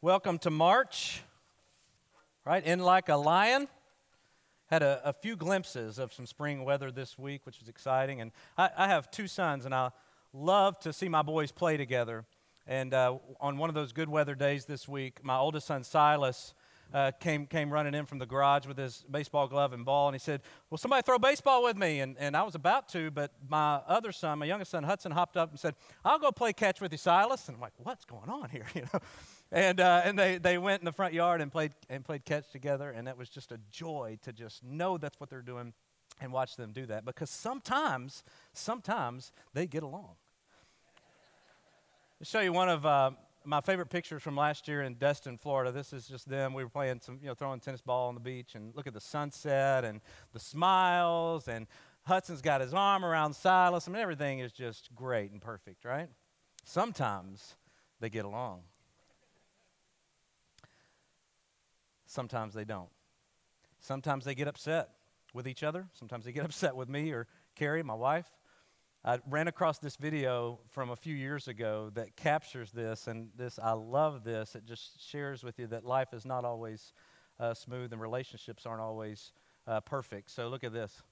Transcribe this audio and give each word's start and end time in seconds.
Welcome 0.00 0.38
to 0.40 0.50
March, 0.50 1.22
right? 2.44 2.64
In 2.64 2.78
like 2.78 3.08
a 3.08 3.16
lion. 3.16 3.66
Had 4.66 4.84
a, 4.84 5.00
a, 5.04 5.12
few 5.12 5.34
glimpses 5.34 5.98
of 5.98 6.12
some 6.12 6.24
spring 6.24 6.64
weather 6.64 6.92
this 6.92 7.18
week, 7.18 7.44
which 7.44 7.58
was 7.58 7.68
exciting. 7.68 8.20
And 8.20 8.30
I, 8.56 8.70
I 8.76 8.86
have 8.86 9.10
two 9.10 9.26
sons, 9.26 9.64
and 9.64 9.74
I 9.74 9.90
love 10.32 10.78
to 10.80 10.92
see 10.92 11.08
my 11.08 11.22
boys 11.22 11.50
play 11.50 11.76
together. 11.76 12.24
And 12.64 12.94
uh, 12.94 13.18
on 13.40 13.58
one 13.58 13.70
of 13.70 13.74
those 13.74 13.92
good 13.92 14.08
weather 14.08 14.36
days 14.36 14.66
this 14.66 14.86
week, 14.86 15.24
my 15.24 15.36
oldest 15.36 15.66
son, 15.66 15.82
Silas, 15.82 16.54
uh, 16.94 17.10
came, 17.18 17.46
came 17.46 17.68
running 17.68 17.92
in 17.92 18.06
from 18.06 18.20
the 18.20 18.26
garage 18.26 18.66
with 18.66 18.78
his 18.78 19.04
baseball 19.10 19.48
glove 19.48 19.72
and 19.72 19.84
ball, 19.84 20.06
and 20.06 20.14
he 20.14 20.20
said, 20.20 20.42
Will 20.70 20.78
somebody 20.78 21.02
throw 21.02 21.18
baseball 21.18 21.64
with 21.64 21.76
me? 21.76 21.98
And, 21.98 22.16
and 22.20 22.36
I 22.36 22.44
was 22.44 22.54
about 22.54 22.88
to, 22.90 23.10
but 23.10 23.32
my 23.48 23.80
other 23.88 24.12
son, 24.12 24.38
my 24.38 24.46
youngest 24.46 24.70
son, 24.70 24.84
Hudson, 24.84 25.10
hopped 25.10 25.36
up 25.36 25.50
and 25.50 25.58
said, 25.58 25.74
I'll 26.04 26.20
go 26.20 26.30
play 26.30 26.52
catch 26.52 26.80
with 26.80 26.92
you, 26.92 26.98
Silas. 26.98 27.48
And 27.48 27.56
I'm 27.56 27.60
like, 27.60 27.72
What's 27.78 28.04
going 28.04 28.30
on 28.30 28.48
here? 28.50 28.66
You 28.76 28.82
know? 28.82 29.00
And, 29.50 29.80
uh, 29.80 30.02
and 30.04 30.18
they, 30.18 30.38
they 30.38 30.58
went 30.58 30.82
in 30.82 30.84
the 30.84 30.92
front 30.92 31.14
yard 31.14 31.40
and 31.40 31.50
played, 31.50 31.72
and 31.88 32.04
played 32.04 32.24
catch 32.24 32.50
together, 32.50 32.90
and 32.90 33.08
it 33.08 33.16
was 33.16 33.30
just 33.30 33.50
a 33.50 33.58
joy 33.70 34.18
to 34.22 34.32
just 34.32 34.62
know 34.62 34.98
that's 34.98 35.18
what 35.18 35.30
they're 35.30 35.40
doing 35.40 35.72
and 36.20 36.32
watch 36.32 36.56
them 36.56 36.72
do 36.72 36.84
that 36.86 37.04
because 37.04 37.30
sometimes, 37.30 38.24
sometimes 38.52 39.32
they 39.54 39.66
get 39.66 39.82
along. 39.82 40.16
I'll 42.20 42.24
show 42.24 42.40
you 42.40 42.52
one 42.52 42.68
of 42.68 42.84
uh, 42.84 43.12
my 43.44 43.60
favorite 43.60 43.88
pictures 43.88 44.22
from 44.22 44.36
last 44.36 44.68
year 44.68 44.82
in 44.82 44.94
Destin, 44.94 45.38
Florida. 45.38 45.70
This 45.70 45.92
is 45.92 46.08
just 46.08 46.28
them. 46.28 46.52
We 46.52 46.64
were 46.64 46.70
playing 46.70 47.00
some, 47.00 47.18
you 47.22 47.28
know, 47.28 47.34
throwing 47.34 47.60
tennis 47.60 47.80
ball 47.80 48.08
on 48.08 48.14
the 48.14 48.20
beach 48.20 48.54
and 48.54 48.74
look 48.74 48.86
at 48.86 48.94
the 48.94 49.00
sunset 49.00 49.84
and 49.84 50.00
the 50.32 50.40
smiles. 50.40 51.48
And 51.48 51.66
Hudson's 52.02 52.42
got 52.42 52.60
his 52.60 52.74
arm 52.74 53.04
around 53.04 53.34
Silas. 53.34 53.86
I 53.86 53.92
mean, 53.92 54.02
everything 54.02 54.40
is 54.40 54.52
just 54.52 54.94
great 54.94 55.30
and 55.30 55.40
perfect, 55.40 55.84
right? 55.84 56.08
Sometimes 56.64 57.56
they 58.00 58.10
get 58.10 58.24
along. 58.24 58.62
Sometimes 62.08 62.54
they 62.54 62.64
don't. 62.64 62.88
Sometimes 63.80 64.24
they 64.24 64.34
get 64.34 64.48
upset 64.48 64.88
with 65.34 65.46
each 65.46 65.62
other. 65.62 65.86
Sometimes 65.92 66.24
they 66.24 66.32
get 66.32 66.44
upset 66.46 66.74
with 66.74 66.88
me 66.88 67.12
or 67.12 67.28
Carrie, 67.54 67.82
my 67.82 67.94
wife. 67.94 68.26
I 69.04 69.20
ran 69.28 69.46
across 69.46 69.78
this 69.78 69.96
video 69.96 70.58
from 70.70 70.90
a 70.90 70.96
few 70.96 71.14
years 71.14 71.46
ago 71.46 71.90
that 71.94 72.16
captures 72.16 72.72
this, 72.72 73.06
and 73.06 73.28
this 73.36 73.58
I 73.62 73.72
love 73.72 74.24
this. 74.24 74.56
It 74.56 74.64
just 74.64 75.06
shares 75.08 75.44
with 75.44 75.58
you 75.58 75.68
that 75.68 75.84
life 75.84 76.12
is 76.12 76.24
not 76.24 76.44
always 76.44 76.92
uh, 77.38 77.54
smooth 77.54 77.92
and 77.92 78.00
relationships 78.00 78.66
aren't 78.66 78.80
always 78.80 79.32
uh, 79.66 79.80
perfect. 79.82 80.30
So 80.30 80.48
look 80.48 80.64
at 80.64 80.72
this. 80.72 81.02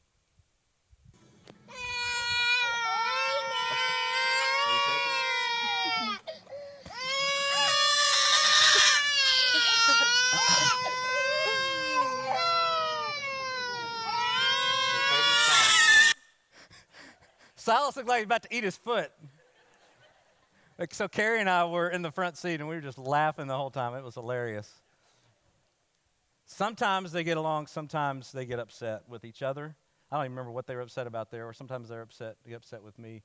Silas 17.77 17.95
looked 17.95 18.09
like 18.09 18.21
he 18.21 18.23
was 18.23 18.27
about 18.27 18.43
to 18.45 18.57
eat 18.57 18.65
his 18.65 18.77
foot. 18.79 19.13
Like, 20.79 20.95
so 20.95 21.09
Carrie 21.09 21.41
and 21.41 21.51
I 21.51 21.67
were 21.67 21.91
in 21.91 22.01
the 22.01 22.11
front 22.11 22.39
seat 22.39 22.55
and 22.55 22.69
we 22.69 22.75
were 22.75 22.81
just 22.81 22.97
laughing 22.97 23.49
the 23.49 23.57
whole 23.57 23.71
time. 23.71 23.95
It 23.95 24.03
was 24.03 24.15
hilarious. 24.15 24.71
Sometimes 26.47 27.13
they 27.13 27.23
get 27.23 27.37
along, 27.37 27.67
sometimes 27.67 28.33
they 28.33 28.47
get 28.47 28.61
upset 28.61 29.03
with 29.09 29.27
each 29.27 29.43
other. 29.43 29.77
I 30.11 30.17
don't 30.17 30.25
even 30.25 30.33
remember 30.33 30.53
what 30.53 30.67
they 30.67 30.75
were 30.75 30.81
upset 30.81 31.07
about 31.07 31.31
there, 31.31 31.47
or 31.47 31.53
sometimes 31.53 31.91
they're 31.91 32.01
upset, 32.01 32.37
they 32.47 32.55
upset 32.55 32.83
with 32.83 32.99
me 32.99 33.23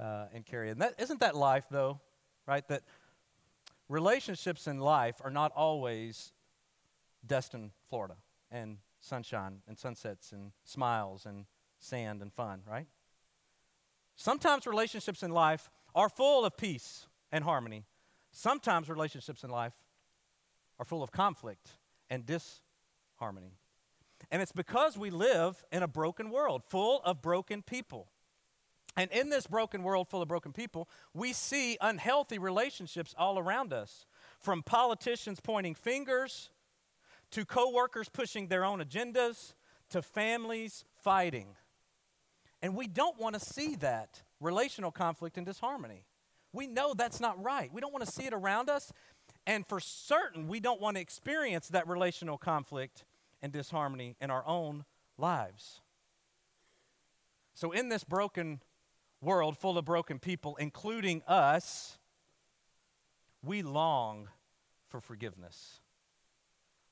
uh, 0.00 0.26
and 0.34 0.44
Carrie. 0.44 0.70
And 0.70 0.80
that 0.80 0.94
isn't 0.98 1.20
that 1.20 1.36
life 1.36 1.66
though, 1.70 2.00
right? 2.44 2.66
That 2.66 2.82
relationships 3.88 4.66
in 4.66 4.80
life 4.80 5.20
are 5.22 5.30
not 5.30 5.52
always 5.54 6.32
Destin, 7.24 7.70
Florida, 7.88 8.16
and 8.50 8.78
sunshine 8.98 9.58
and 9.68 9.78
sunsets 9.78 10.32
and 10.32 10.50
smiles 10.64 11.24
and 11.24 11.44
sand 11.78 12.20
and 12.20 12.32
fun, 12.32 12.62
right? 12.68 12.88
Sometimes 14.16 14.66
relationships 14.66 15.22
in 15.22 15.30
life 15.30 15.70
are 15.94 16.08
full 16.08 16.44
of 16.44 16.56
peace 16.56 17.06
and 17.30 17.44
harmony. 17.44 17.84
Sometimes 18.30 18.88
relationships 18.88 19.44
in 19.44 19.50
life 19.50 19.74
are 20.78 20.84
full 20.84 21.02
of 21.02 21.12
conflict 21.12 21.68
and 22.10 22.24
disharmony. 22.26 23.52
And 24.30 24.40
it's 24.40 24.52
because 24.52 24.96
we 24.96 25.10
live 25.10 25.62
in 25.72 25.82
a 25.82 25.88
broken 25.88 26.30
world 26.30 26.62
full 26.64 27.02
of 27.04 27.20
broken 27.20 27.62
people. 27.62 28.08
And 28.96 29.10
in 29.10 29.30
this 29.30 29.46
broken 29.46 29.82
world 29.82 30.08
full 30.08 30.22
of 30.22 30.28
broken 30.28 30.52
people, 30.52 30.88
we 31.14 31.32
see 31.32 31.78
unhealthy 31.80 32.38
relationships 32.38 33.14
all 33.16 33.38
around 33.38 33.72
us. 33.72 34.06
From 34.38 34.62
politicians 34.62 35.40
pointing 35.40 35.74
fingers, 35.74 36.50
to 37.30 37.44
coworkers 37.44 38.08
pushing 38.08 38.48
their 38.48 38.64
own 38.64 38.80
agendas, 38.80 39.54
to 39.90 40.02
families 40.02 40.84
fighting. 41.02 41.56
And 42.62 42.76
we 42.76 42.86
don't 42.86 43.18
want 43.18 43.34
to 43.34 43.40
see 43.40 43.74
that 43.76 44.22
relational 44.40 44.92
conflict 44.92 45.36
and 45.36 45.44
disharmony. 45.44 46.04
We 46.52 46.66
know 46.66 46.94
that's 46.94 47.20
not 47.20 47.42
right. 47.42 47.72
We 47.72 47.80
don't 47.80 47.92
want 47.92 48.06
to 48.06 48.12
see 48.12 48.24
it 48.24 48.32
around 48.32 48.70
us. 48.70 48.92
And 49.46 49.66
for 49.66 49.80
certain, 49.80 50.46
we 50.46 50.60
don't 50.60 50.80
want 50.80 50.96
to 50.96 51.00
experience 51.00 51.68
that 51.68 51.88
relational 51.88 52.38
conflict 52.38 53.04
and 53.40 53.52
disharmony 53.52 54.16
in 54.20 54.30
our 54.30 54.46
own 54.46 54.84
lives. 55.18 55.80
So, 57.54 57.72
in 57.72 57.88
this 57.88 58.04
broken 58.04 58.60
world 59.20 59.58
full 59.58 59.76
of 59.78 59.84
broken 59.84 60.18
people, 60.18 60.56
including 60.56 61.22
us, 61.26 61.98
we 63.42 63.62
long 63.62 64.28
for 64.88 65.00
forgiveness. 65.00 65.80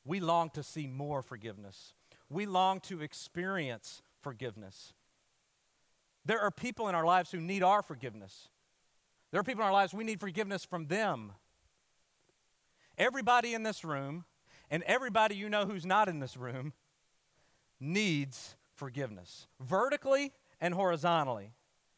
We 0.05 0.21
long 0.21 0.51
to 0.51 0.63
see 0.63 0.87
more 0.87 1.23
forgiveness. 1.23 1.95
We 2.29 2.47
long 2.47 2.81
to 2.81 3.03
experience 3.03 4.03
forgiveness. 4.21 4.95
There 6.25 6.41
are 6.41 6.51
people 6.51 6.89
in 6.89 6.95
our 6.95 7.05
lives 7.05 7.31
who 7.31 7.41
need 7.41 7.63
our 7.63 7.83
forgiveness. 7.83 8.49
There 9.31 9.41
are 9.41 9.45
people 9.45 9.63
in 9.63 9.67
our 9.67 9.73
lives 9.73 9.95
we 9.95 10.05
need 10.05 10.21
forgiveness 10.21 10.65
from 10.65 10.87
them. 10.87 11.33
Everybody 12.99 13.55
in 13.55 13.63
this 13.63 13.85
room 13.85 14.25
and 14.71 14.83
everybody 14.85 15.35
you 15.35 15.49
know 15.49 15.67
who's 15.67 15.87
not 15.87 16.09
in 16.09 16.21
this 16.21 16.37
room 16.37 16.73
needs 17.79 18.57
forgiveness, 18.75 19.47
vertically 19.61 20.33
and 20.61 20.75
horizontally. 20.75 21.53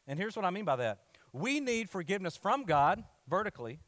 And 0.07 0.17
here's 0.17 0.35
what 0.35 0.45
I 0.45 0.49
mean 0.49 0.65
by 0.65 0.77
that 0.77 0.99
we 1.31 1.59
need 1.59 1.89
forgiveness 1.89 2.37
from 2.37 2.63
God, 2.63 3.03
vertically, 3.27 3.79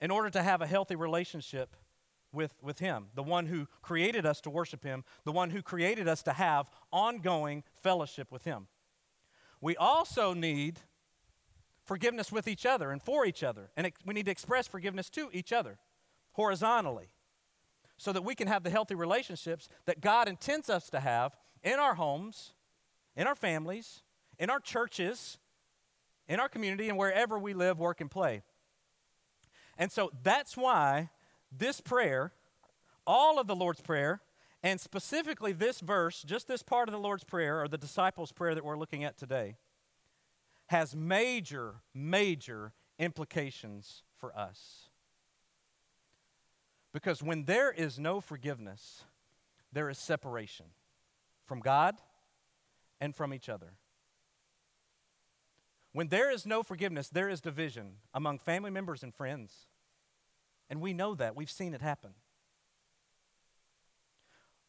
in 0.00 0.10
order 0.10 0.30
to 0.30 0.42
have 0.42 0.60
a 0.60 0.66
healthy 0.66 0.96
relationship 0.96 1.76
with, 2.32 2.54
with 2.62 2.78
Him, 2.78 3.06
the 3.14 3.22
one 3.22 3.46
who 3.46 3.66
created 3.82 4.26
us 4.26 4.40
to 4.42 4.50
worship 4.50 4.84
Him, 4.84 5.04
the 5.24 5.32
one 5.32 5.50
who 5.50 5.62
created 5.62 6.08
us 6.08 6.22
to 6.24 6.32
have 6.32 6.70
ongoing 6.92 7.62
fellowship 7.82 8.32
with 8.32 8.44
Him. 8.44 8.66
We 9.60 9.76
also 9.76 10.34
need 10.34 10.80
forgiveness 11.84 12.32
with 12.32 12.48
each 12.48 12.66
other 12.66 12.90
and 12.90 13.02
for 13.02 13.26
each 13.26 13.42
other, 13.42 13.70
and 13.76 13.90
we 14.04 14.14
need 14.14 14.26
to 14.26 14.32
express 14.32 14.66
forgiveness 14.66 15.10
to 15.10 15.28
each 15.32 15.52
other 15.52 15.78
horizontally 16.32 17.10
so 17.96 18.12
that 18.12 18.24
we 18.24 18.34
can 18.34 18.48
have 18.48 18.62
the 18.64 18.70
healthy 18.70 18.94
relationships 18.94 19.68
that 19.84 20.00
God 20.00 20.28
intends 20.28 20.68
us 20.68 20.90
to 20.90 21.00
have 21.00 21.36
in 21.62 21.78
our 21.78 21.94
homes, 21.94 22.54
in 23.14 23.26
our 23.26 23.34
families, 23.34 24.02
in 24.38 24.50
our 24.50 24.58
churches, 24.58 25.38
in 26.26 26.40
our 26.40 26.48
community, 26.48 26.88
and 26.88 26.98
wherever 26.98 27.38
we 27.38 27.54
live, 27.54 27.78
work, 27.78 28.00
and 28.00 28.10
play. 28.10 28.42
And 29.78 29.92
so 29.92 30.10
that's 30.22 30.56
why 30.56 31.10
this 31.56 31.80
prayer, 31.80 32.32
all 33.06 33.38
of 33.38 33.46
the 33.46 33.56
Lord's 33.56 33.80
Prayer, 33.80 34.20
and 34.62 34.80
specifically 34.80 35.52
this 35.52 35.80
verse, 35.80 36.22
just 36.22 36.48
this 36.48 36.62
part 36.62 36.88
of 36.88 36.92
the 36.92 37.00
Lord's 37.00 37.24
Prayer, 37.24 37.60
or 37.62 37.68
the 37.68 37.78
disciples' 37.78 38.32
prayer 38.32 38.54
that 38.54 38.64
we're 38.64 38.78
looking 38.78 39.04
at 39.04 39.18
today, 39.18 39.56
has 40.66 40.96
major, 40.96 41.76
major 41.94 42.72
implications 42.98 44.02
for 44.18 44.36
us. 44.36 44.88
Because 46.92 47.22
when 47.22 47.44
there 47.44 47.70
is 47.70 47.98
no 47.98 48.20
forgiveness, 48.20 49.04
there 49.72 49.88
is 49.88 49.98
separation 49.98 50.66
from 51.44 51.60
God 51.60 51.96
and 53.00 53.16
from 53.16 53.34
each 53.34 53.48
other. 53.48 53.72
When 55.92 56.08
there 56.08 56.30
is 56.30 56.46
no 56.46 56.62
forgiveness, 56.62 57.08
there 57.08 57.28
is 57.28 57.40
division 57.40 57.96
among 58.14 58.38
family 58.38 58.70
members 58.70 59.02
and 59.02 59.14
friends. 59.14 59.66
And 60.72 60.80
we 60.80 60.94
know 60.94 61.14
that. 61.16 61.36
We've 61.36 61.50
seen 61.50 61.74
it 61.74 61.82
happen. 61.82 62.12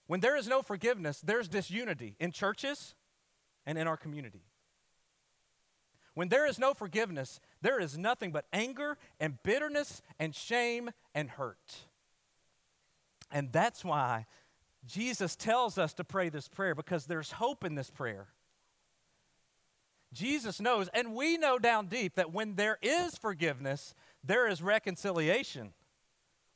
When 0.05 0.19
there 0.19 0.35
is 0.35 0.50
no 0.50 0.61
forgiveness, 0.61 1.21
there's 1.21 1.47
disunity 1.47 2.17
in 2.19 2.33
churches 2.33 2.94
and 3.65 3.77
in 3.77 3.88
our 3.88 3.95
community. 3.95 4.44
When 6.13 6.27
there 6.27 6.45
is 6.45 6.59
no 6.59 6.73
forgiveness, 6.73 7.39
there 7.61 7.79
is 7.79 7.97
nothing 7.97 8.33
but 8.33 8.47
anger 8.51 8.97
and 9.17 9.41
bitterness 9.44 10.01
and 10.19 10.35
shame 10.35 10.91
and 11.15 11.29
hurt. 11.29 11.85
And 13.31 13.53
that's 13.53 13.85
why 13.85 14.25
Jesus 14.85 15.38
tells 15.38 15.77
us 15.77 15.94
to 15.94 16.03
pray 16.03 16.27
this 16.27 16.50
prayer 16.50 16.75
because 16.75 17.05
there's 17.05 17.31
hope 17.31 17.63
in 17.63 17.75
this 17.75 17.89
prayer. 17.89 18.27
Jesus 20.11 20.59
knows, 20.59 20.89
and 20.94 21.15
we 21.15 21.38
know 21.38 21.57
down 21.57 21.88
deep, 21.88 22.15
that 22.15 22.33
when 22.33 22.55
there 22.55 22.77
is 22.81 23.17
forgiveness, 23.17 23.95
there 24.21 24.50
is 24.50 24.61
reconciliation 24.61 25.71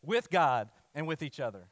with 0.02 0.30
God 0.30 0.70
and 0.94 1.08
with 1.08 1.22
each 1.22 1.40
other. 1.40 1.68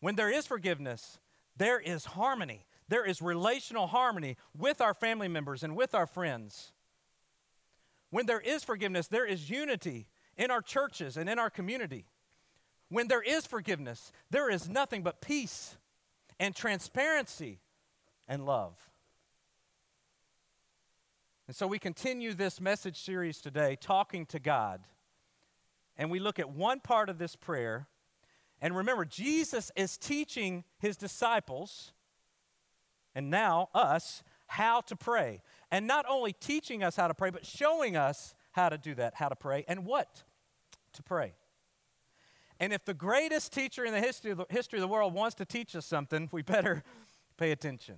When 0.00 0.16
there 0.16 0.30
is 0.30 0.46
forgiveness, 0.46 1.18
there 1.56 1.80
is 1.80 2.04
harmony. 2.04 2.66
There 2.88 3.04
is 3.04 3.22
relational 3.22 3.86
harmony 3.86 4.36
with 4.56 4.80
our 4.80 4.94
family 4.94 5.28
members 5.28 5.62
and 5.62 5.76
with 5.76 5.94
our 5.94 6.06
friends. 6.06 6.72
When 8.10 8.26
there 8.26 8.40
is 8.40 8.62
forgiveness, 8.62 9.08
there 9.08 9.26
is 9.26 9.48
unity 9.48 10.06
in 10.36 10.50
our 10.50 10.60
churches 10.60 11.16
and 11.16 11.28
in 11.28 11.38
our 11.38 11.50
community. 11.50 12.06
When 12.88 13.08
there 13.08 13.22
is 13.22 13.46
forgiveness, 13.46 14.12
there 14.30 14.50
is 14.50 14.68
nothing 14.68 15.02
but 15.02 15.20
peace 15.20 15.76
and 16.38 16.54
transparency 16.54 17.60
and 18.28 18.44
love. 18.44 18.76
And 21.46 21.56
so 21.56 21.66
we 21.66 21.78
continue 21.78 22.34
this 22.34 22.60
message 22.60 23.00
series 23.00 23.40
today, 23.40 23.76
Talking 23.80 24.26
to 24.26 24.38
God. 24.38 24.80
And 25.96 26.10
we 26.10 26.18
look 26.18 26.38
at 26.38 26.50
one 26.50 26.80
part 26.80 27.08
of 27.08 27.18
this 27.18 27.36
prayer. 27.36 27.88
And 28.60 28.76
remember, 28.76 29.04
Jesus 29.04 29.70
is 29.76 29.96
teaching 29.96 30.64
his 30.78 30.96
disciples, 30.96 31.92
and 33.14 33.30
now 33.30 33.68
us, 33.74 34.22
how 34.46 34.80
to 34.82 34.96
pray. 34.96 35.42
And 35.70 35.86
not 35.86 36.04
only 36.08 36.32
teaching 36.32 36.82
us 36.82 36.96
how 36.96 37.08
to 37.08 37.14
pray, 37.14 37.30
but 37.30 37.44
showing 37.44 37.96
us 37.96 38.34
how 38.52 38.68
to 38.68 38.78
do 38.78 38.94
that, 38.94 39.14
how 39.14 39.28
to 39.28 39.36
pray, 39.36 39.64
and 39.68 39.84
what 39.84 40.22
to 40.92 41.02
pray. 41.02 41.34
And 42.60 42.72
if 42.72 42.84
the 42.84 42.94
greatest 42.94 43.52
teacher 43.52 43.84
in 43.84 43.92
the 43.92 44.00
history 44.00 44.30
of 44.30 44.38
the, 44.38 44.46
history 44.48 44.78
of 44.78 44.82
the 44.82 44.88
world 44.88 45.12
wants 45.12 45.34
to 45.36 45.44
teach 45.44 45.74
us 45.74 45.86
something, 45.86 46.28
we 46.32 46.42
better 46.42 46.84
pay 47.36 47.50
attention. 47.50 47.96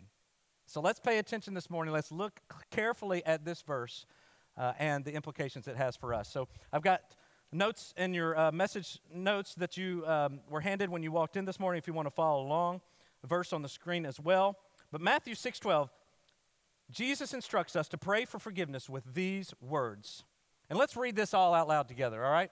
So 0.67 0.81
let's 0.81 0.99
pay 0.99 1.19
attention 1.19 1.55
this 1.55 1.71
morning. 1.71 1.93
Let's 1.93 2.11
look 2.11 2.41
carefully 2.71 3.25
at 3.25 3.45
this 3.45 3.63
verse 3.63 4.07
uh, 4.57 4.73
and 4.79 5.05
the 5.05 5.13
implications 5.13 5.69
it 5.69 5.77
has 5.77 5.97
for 5.97 6.15
us. 6.15 6.29
So 6.29 6.49
I've 6.73 6.83
got 6.83 7.03
notes 7.53 7.95
in 7.97 8.15
your 8.15 8.39
uh, 8.39 8.53
message 8.53 8.99
notes 9.13 9.55
that 9.55 9.77
you 9.77 10.05
um, 10.07 10.41
were 10.49 10.61
handed 10.61 10.91
when 10.91 11.03
you 11.03 11.13
walked 11.13 11.37
in 11.37 11.45
this 11.45 11.61
morning 11.61 11.79
if 11.79 11.87
you 11.87 11.93
want 11.93 12.07
to 12.07 12.15
follow 12.15 12.43
along. 12.43 12.81
Verse 13.25 13.53
on 13.53 13.63
the 13.63 13.69
screen 13.69 14.07
as 14.07 14.21
well. 14.21 14.57
But 14.93 15.01
Matthew 15.01 15.35
6:12, 15.35 15.89
Jesus 16.91 17.35
instructs 17.35 17.75
us 17.75 17.89
to 17.89 17.99
pray 17.99 18.25
for 18.25 18.39
forgiveness 18.39 18.89
with 18.89 19.15
these 19.15 19.53
words. 19.61 20.25
And 20.69 20.79
let's 20.79 20.97
read 20.97 21.17
this 21.17 21.35
all 21.35 21.55
out 21.55 21.69
loud 21.69 21.89
together, 21.89 22.25
all 22.25 22.33
right? 22.33 22.51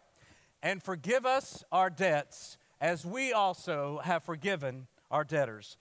And 0.62 0.82
forgive 0.82 1.26
us 1.26 1.62
our 1.70 1.90
debts 1.90 2.56
as 2.80 3.04
we 3.04 3.32
also 3.32 4.00
have 4.04 4.24
forgiven 4.24 4.86
our 5.10 5.24
debtors. 5.24 5.76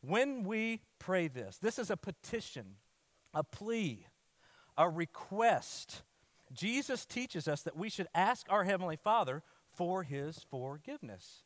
When 0.00 0.44
we 0.44 0.80
pray 0.98 1.28
this, 1.28 1.58
this 1.58 1.78
is 1.78 1.90
a 1.90 1.96
petition, 1.96 2.76
a 3.34 3.42
plea, 3.42 4.06
a 4.76 4.88
request. 4.88 6.02
Jesus 6.52 7.04
teaches 7.04 7.48
us 7.48 7.62
that 7.62 7.76
we 7.76 7.88
should 7.88 8.08
ask 8.14 8.46
our 8.48 8.64
Heavenly 8.64 8.96
Father 8.96 9.42
for 9.70 10.02
His 10.02 10.44
forgiveness. 10.50 11.42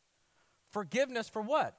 Forgiveness 0.69 1.29
for 1.29 1.41
what? 1.41 1.75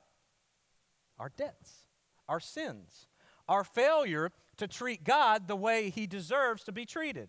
Our 1.19 1.33
debts, 1.37 1.89
our 2.29 2.41
sins, 2.41 3.09
our 3.49 3.65
failure 3.65 4.31
to 4.57 4.69
treat 4.69 5.05
God 5.05 5.49
the 5.49 5.57
way 5.57 5.91
He 5.91 6.07
deserves 6.07 6.65
to 6.65 6.73
be 6.73 6.85
treated, 6.85 7.29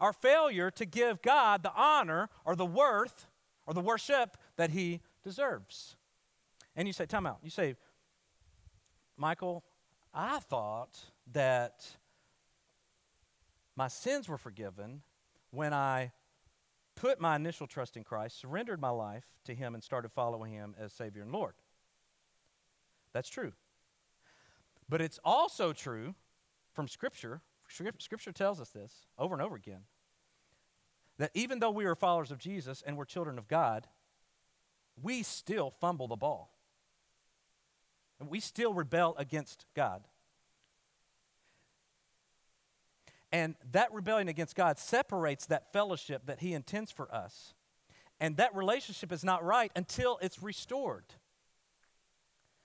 our 0.00 0.12
failure 0.12 0.70
to 0.72 0.84
give 0.84 1.22
God 1.22 1.62
the 1.62 1.72
honor 1.74 2.28
or 2.44 2.54
the 2.54 2.66
worth 2.66 3.26
or 3.66 3.74
the 3.74 3.80
worship 3.80 4.36
that 4.56 4.70
He 4.70 5.00
deserves. 5.22 5.96
And 6.76 6.86
you 6.86 6.92
say, 6.92 7.06
time 7.06 7.26
out. 7.26 7.38
You 7.42 7.50
say, 7.50 7.74
Michael, 9.16 9.64
I 10.14 10.38
thought 10.38 10.98
that 11.32 11.86
my 13.78 13.86
sins 13.86 14.28
were 14.28 14.36
forgiven 14.36 15.02
when 15.52 15.72
I 15.72 16.10
put 16.96 17.20
my 17.20 17.36
initial 17.36 17.68
trust 17.68 17.96
in 17.96 18.02
Christ, 18.02 18.40
surrendered 18.40 18.80
my 18.80 18.90
life 18.90 19.24
to 19.44 19.54
Him, 19.54 19.74
and 19.74 19.84
started 19.84 20.10
following 20.10 20.52
Him 20.52 20.74
as 20.76 20.92
Savior 20.92 21.22
and 21.22 21.30
Lord. 21.30 21.54
That's 23.12 23.28
true. 23.28 23.52
But 24.88 25.00
it's 25.00 25.20
also 25.24 25.72
true 25.72 26.16
from 26.72 26.88
Scripture. 26.88 27.40
Scripture 27.68 28.32
tells 28.32 28.60
us 28.60 28.70
this 28.70 29.06
over 29.16 29.32
and 29.32 29.42
over 29.42 29.54
again 29.54 29.82
that 31.18 31.30
even 31.34 31.60
though 31.60 31.70
we 31.70 31.84
are 31.84 31.94
followers 31.94 32.32
of 32.32 32.38
Jesus 32.38 32.82
and 32.84 32.96
we're 32.96 33.04
children 33.04 33.38
of 33.38 33.46
God, 33.46 33.86
we 35.00 35.22
still 35.22 35.70
fumble 35.70 36.08
the 36.08 36.16
ball. 36.16 36.52
And 38.18 38.28
we 38.28 38.40
still 38.40 38.74
rebel 38.74 39.14
against 39.18 39.66
God. 39.76 40.02
And 43.30 43.56
that 43.72 43.92
rebellion 43.92 44.28
against 44.28 44.56
God 44.56 44.78
separates 44.78 45.46
that 45.46 45.72
fellowship 45.72 46.26
that 46.26 46.40
He 46.40 46.54
intends 46.54 46.90
for 46.90 47.12
us. 47.14 47.54
And 48.20 48.36
that 48.38 48.54
relationship 48.54 49.12
is 49.12 49.22
not 49.22 49.44
right 49.44 49.70
until 49.76 50.18
it's 50.22 50.42
restored. 50.42 51.04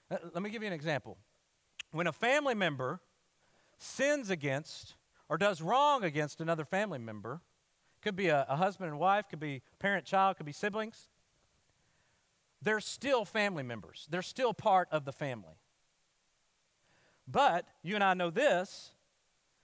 Uh, 0.10 0.18
let 0.34 0.42
me 0.42 0.50
give 0.50 0.62
you 0.62 0.68
an 0.68 0.74
example. 0.74 1.18
When 1.92 2.08
a 2.08 2.14
family 2.14 2.56
member 2.56 3.02
sins 3.78 4.30
against 4.30 4.96
or 5.30 5.38
does 5.38 5.62
wrong 5.62 6.04
against 6.04 6.42
another 6.42 6.66
family 6.66 7.00
member, 7.00 7.42
could 8.02 8.16
be 8.16 8.28
a, 8.28 8.46
a 8.50 8.56
husband 8.56 8.90
and 8.90 9.00
wife, 9.00 9.26
could 9.30 9.40
be 9.40 9.62
parent 9.80 10.06
child, 10.06 10.38
could 10.38 10.46
be 10.46 10.52
siblings, 10.52 11.10
they're 12.62 12.80
still 12.80 13.26
family 13.26 13.64
members. 13.64 14.08
They're 14.10 14.22
still 14.22 14.54
part 14.54 14.88
of 14.92 15.06
the 15.06 15.12
family. 15.12 15.60
But 17.28 17.66
you 17.84 17.96
and 17.96 18.04
I 18.04 18.14
know 18.14 18.30
this 18.30 18.92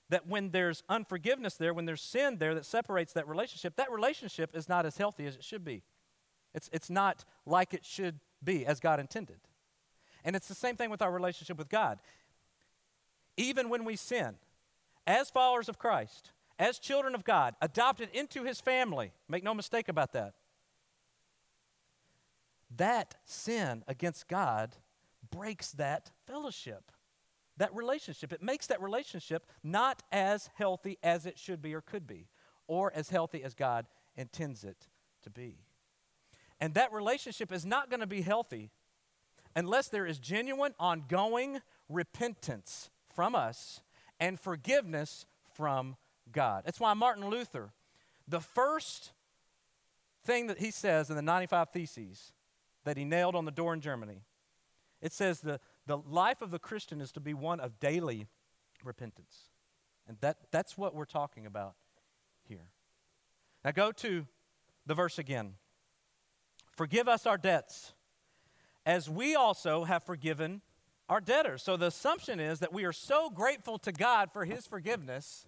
that 0.09 0.27
when 0.27 0.49
there's 0.51 0.83
unforgiveness 0.89 1.55
there, 1.55 1.73
when 1.73 1.85
there's 1.85 2.01
sin 2.01 2.37
there 2.37 2.55
that 2.55 2.65
separates 2.65 3.13
that 3.13 3.27
relationship, 3.27 3.75
that 3.75 3.91
relationship 3.91 4.55
is 4.55 4.67
not 4.67 4.85
as 4.85 4.97
healthy 4.97 5.25
as 5.25 5.35
it 5.35 5.43
should 5.43 5.63
be. 5.63 5.83
It's, 6.53 6.69
it's 6.73 6.89
not 6.89 7.25
like 7.45 7.73
it 7.73 7.85
should 7.85 8.19
be 8.43 8.65
as 8.65 8.79
God 8.79 8.99
intended. 8.99 9.37
And 10.25 10.35
it's 10.35 10.47
the 10.47 10.55
same 10.55 10.75
thing 10.75 10.89
with 10.89 11.01
our 11.01 11.11
relationship 11.11 11.57
with 11.57 11.69
God. 11.69 11.99
Even 13.37 13.69
when 13.69 13.85
we 13.85 13.95
sin, 13.95 14.35
as 15.05 15.29
followers 15.29 15.69
of 15.69 15.77
Christ, 15.77 16.31
as 16.57 16.77
children 16.79 17.15
of 17.15 17.23
God, 17.23 17.55
adopted 17.61 18.09
into 18.13 18.43
his 18.43 18.59
family, 18.59 19.13
make 19.27 19.43
no 19.43 19.53
mistake 19.53 19.87
about 19.87 20.11
that, 20.13 20.33
that 22.75 23.15
sin 23.25 23.83
against 23.87 24.27
God 24.27 24.75
breaks 25.31 25.71
that 25.71 26.11
fellowship, 26.27 26.91
that 27.59 27.75
relationship. 27.75 28.33
It 28.33 28.41
makes 28.41 28.67
that 28.67 28.81
relationship 28.81 29.45
not 29.63 30.01
as 30.11 30.49
healthy 30.55 30.97
as 31.03 31.25
it 31.25 31.37
should 31.37 31.61
be 31.61 31.75
or 31.75 31.81
could 31.81 32.07
be, 32.07 32.27
or 32.67 32.91
as 32.95 33.09
healthy 33.09 33.43
as 33.43 33.53
God 33.53 33.85
intends 34.15 34.63
it 34.63 34.87
to 35.23 35.29
be. 35.29 35.59
And 36.59 36.73
that 36.73 36.91
relationship 36.91 37.51
is 37.51 37.65
not 37.65 37.89
going 37.89 37.99
to 37.99 38.07
be 38.07 38.21
healthy 38.21 38.71
unless 39.55 39.89
there 39.89 40.05
is 40.05 40.19
genuine, 40.19 40.73
ongoing 40.79 41.59
repentance 41.87 42.89
from 43.13 43.35
us 43.35 43.81
and 44.19 44.39
forgiveness 44.39 45.25
from 45.53 45.95
God. 46.31 46.63
That's 46.65 46.79
why 46.79 46.93
Martin 46.93 47.29
Luther, 47.29 47.71
the 48.27 48.39
first 48.39 49.11
thing 50.23 50.47
that 50.47 50.59
he 50.59 50.71
says 50.71 51.09
in 51.09 51.15
the 51.15 51.21
95 51.21 51.69
Theses, 51.69 52.33
that 52.85 52.97
he 52.97 53.03
nailed 53.03 53.35
on 53.35 53.45
the 53.45 53.51
door 53.51 53.73
in 53.73 53.81
Germany. 53.81 54.21
It 55.01 55.13
says 55.13 55.39
the, 55.41 55.59
the 55.89 55.97
life 55.97 56.43
of 56.43 56.51
the 56.51 56.59
Christian 56.59 57.01
is 57.01 57.11
to 57.13 57.19
be 57.19 57.33
one 57.33 57.59
of 57.59 57.79
daily 57.79 58.27
repentance. 58.83 59.49
And 60.07 60.17
that, 60.21 60.37
that's 60.51 60.77
what 60.77 60.93
we're 60.93 61.05
talking 61.05 61.47
about 61.47 61.73
here. 62.47 62.67
Now 63.65 63.71
go 63.71 63.91
to 63.93 64.27
the 64.85 64.93
verse 64.93 65.17
again. 65.17 65.55
Forgive 66.77 67.07
us 67.07 67.25
our 67.25 67.39
debts, 67.39 67.93
as 68.85 69.09
we 69.09 69.33
also 69.33 69.83
have 69.83 70.03
forgiven 70.03 70.61
our 71.09 71.19
debtors. 71.19 71.63
So 71.63 71.75
the 71.75 71.87
assumption 71.87 72.39
is 72.39 72.59
that 72.59 72.71
we 72.71 72.85
are 72.85 72.93
so 72.93 73.31
grateful 73.31 73.79
to 73.79 73.91
God 73.91 74.31
for 74.31 74.45
his 74.45 74.67
forgiveness 74.67 75.47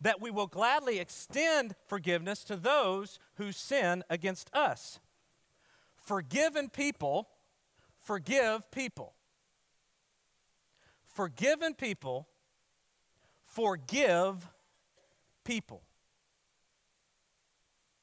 that 0.00 0.20
we 0.20 0.30
will 0.30 0.46
gladly 0.46 1.00
extend 1.00 1.74
forgiveness 1.88 2.44
to 2.44 2.54
those 2.54 3.18
who 3.34 3.50
sin 3.50 4.04
against 4.08 4.48
us. 4.54 5.00
Forgiven 5.96 6.68
people 6.68 7.28
forgive 8.08 8.70
people. 8.70 9.12
Forgiven 11.08 11.74
people 11.74 12.26
forgive 13.44 14.48
people. 15.44 15.82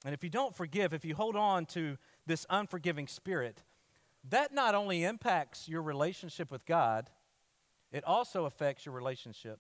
And 0.06 0.14
if 0.14 0.24
you 0.24 0.30
don't 0.30 0.56
forgive, 0.56 0.94
if 0.94 1.06
you 1.06 1.16
hold 1.16 1.36
on 1.36 1.66
to 1.68 1.98
this 2.28 2.46
unforgiving 2.52 3.08
spirit, 3.08 3.64
that 4.30 4.54
not 4.54 4.76
only 4.76 5.04
impacts 5.04 5.68
your 5.68 5.82
relationship 5.82 6.52
with 6.52 6.68
God, 6.68 7.10
it 7.92 8.04
also 8.04 8.46
affects 8.46 8.86
your 8.86 8.94
relationship 8.94 9.60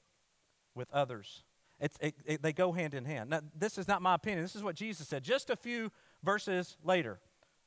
with 0.75 0.91
others. 0.91 1.43
It, 1.79 1.97
it, 2.27 2.43
they 2.43 2.53
go 2.53 2.71
hand 2.71 2.93
in 2.93 3.05
hand. 3.05 3.31
Now, 3.31 3.41
this 3.57 3.79
is 3.79 3.87
not 3.87 4.03
my 4.03 4.13
opinion. 4.13 4.43
This 4.43 4.55
is 4.55 4.63
what 4.63 4.75
Jesus 4.75 5.07
said 5.07 5.23
just 5.23 5.49
a 5.49 5.55
few 5.55 5.91
verses 6.23 6.77
later 6.83 7.19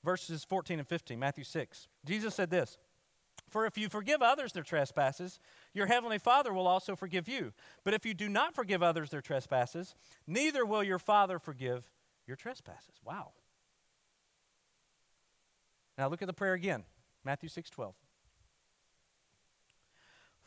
verses 0.04 0.44
14 0.44 0.78
and 0.78 0.88
15, 0.88 1.18
Matthew 1.18 1.44
6. 1.44 1.88
Jesus 2.04 2.34
said 2.34 2.50
this 2.50 2.78
For 3.48 3.66
if 3.66 3.76
you 3.78 3.88
forgive 3.88 4.22
others 4.22 4.52
their 4.52 4.62
trespasses, 4.62 5.40
your 5.74 5.86
heavenly 5.86 6.18
Father 6.18 6.52
will 6.52 6.66
also 6.66 6.96
forgive 6.96 7.28
you. 7.28 7.52
But 7.84 7.94
if 7.94 8.06
you 8.06 8.14
do 8.14 8.28
not 8.28 8.54
forgive 8.54 8.82
others 8.82 9.10
their 9.10 9.20
trespasses, 9.20 9.94
neither 10.26 10.64
will 10.64 10.82
your 10.82 10.98
Father 10.98 11.38
forgive 11.38 11.90
your 12.26 12.36
trespasses. 12.36 12.94
Wow. 13.04 13.32
Now 15.96 16.08
look 16.08 16.22
at 16.22 16.28
the 16.28 16.34
prayer 16.34 16.54
again. 16.54 16.84
Matthew 17.24 17.48
6 17.48 17.70
12. 17.70 17.94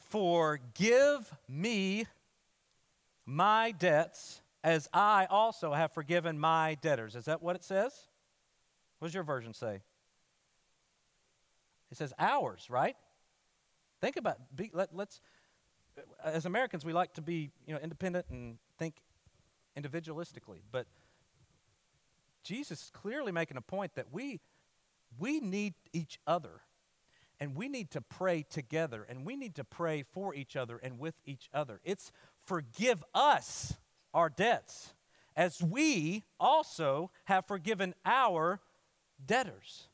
Forgive 0.09 1.31
me 1.47 2.05
my 3.25 3.71
debts 3.71 4.41
as 4.63 4.89
I 4.93 5.25
also 5.29 5.73
have 5.73 5.93
forgiven 5.93 6.37
my 6.37 6.77
debtors. 6.81 7.15
Is 7.15 7.25
that 7.25 7.41
what 7.41 7.55
it 7.55 7.63
says? 7.63 7.93
What 9.01 9.07
does 9.07 9.15
your 9.15 9.23
version 9.23 9.55
say? 9.55 9.81
It 11.89 11.97
says 11.97 12.13
ours, 12.19 12.67
right? 12.69 12.95
Think 13.99 14.15
about 14.15 14.37
be, 14.55 14.69
let, 14.75 14.95
let's 14.95 15.21
as 16.23 16.45
Americans 16.45 16.85
we 16.85 16.93
like 16.93 17.15
to 17.15 17.21
be, 17.23 17.49
you 17.65 17.73
know, 17.73 17.79
independent 17.79 18.27
and 18.29 18.59
think 18.77 18.97
individualistically, 19.75 20.59
but 20.71 20.85
Jesus 22.43 22.83
is 22.83 22.89
clearly 22.91 23.31
making 23.31 23.57
a 23.57 23.61
point 23.61 23.95
that 23.95 24.05
we 24.11 24.39
we 25.17 25.39
need 25.39 25.73
each 25.93 26.19
other 26.27 26.61
and 27.39 27.55
we 27.55 27.69
need 27.69 27.89
to 27.89 28.01
pray 28.01 28.45
together 28.47 29.03
and 29.09 29.25
we 29.25 29.35
need 29.35 29.55
to 29.55 29.63
pray 29.63 30.03
for 30.03 30.35
each 30.35 30.55
other 30.55 30.77
and 30.77 30.99
with 30.99 31.15
each 31.25 31.49
other. 31.55 31.81
It's 31.83 32.11
forgive 32.45 33.03
us 33.15 33.73
our 34.13 34.29
debts 34.29 34.93
as 35.35 35.59
we 35.59 36.23
also 36.39 37.09
have 37.25 37.47
forgiven 37.47 37.95
our 38.05 38.59
debtors. 39.25 39.87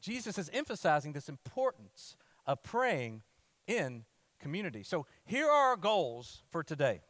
Jesus 0.00 0.38
is 0.38 0.50
emphasizing 0.52 1.12
this 1.12 1.28
importance 1.28 2.16
of 2.46 2.62
praying 2.62 3.22
in 3.66 4.04
community. 4.38 4.82
So 4.82 5.06
here 5.24 5.46
are 5.46 5.70
our 5.70 5.76
goals 5.76 6.42
for 6.50 6.62
today. 6.62 7.00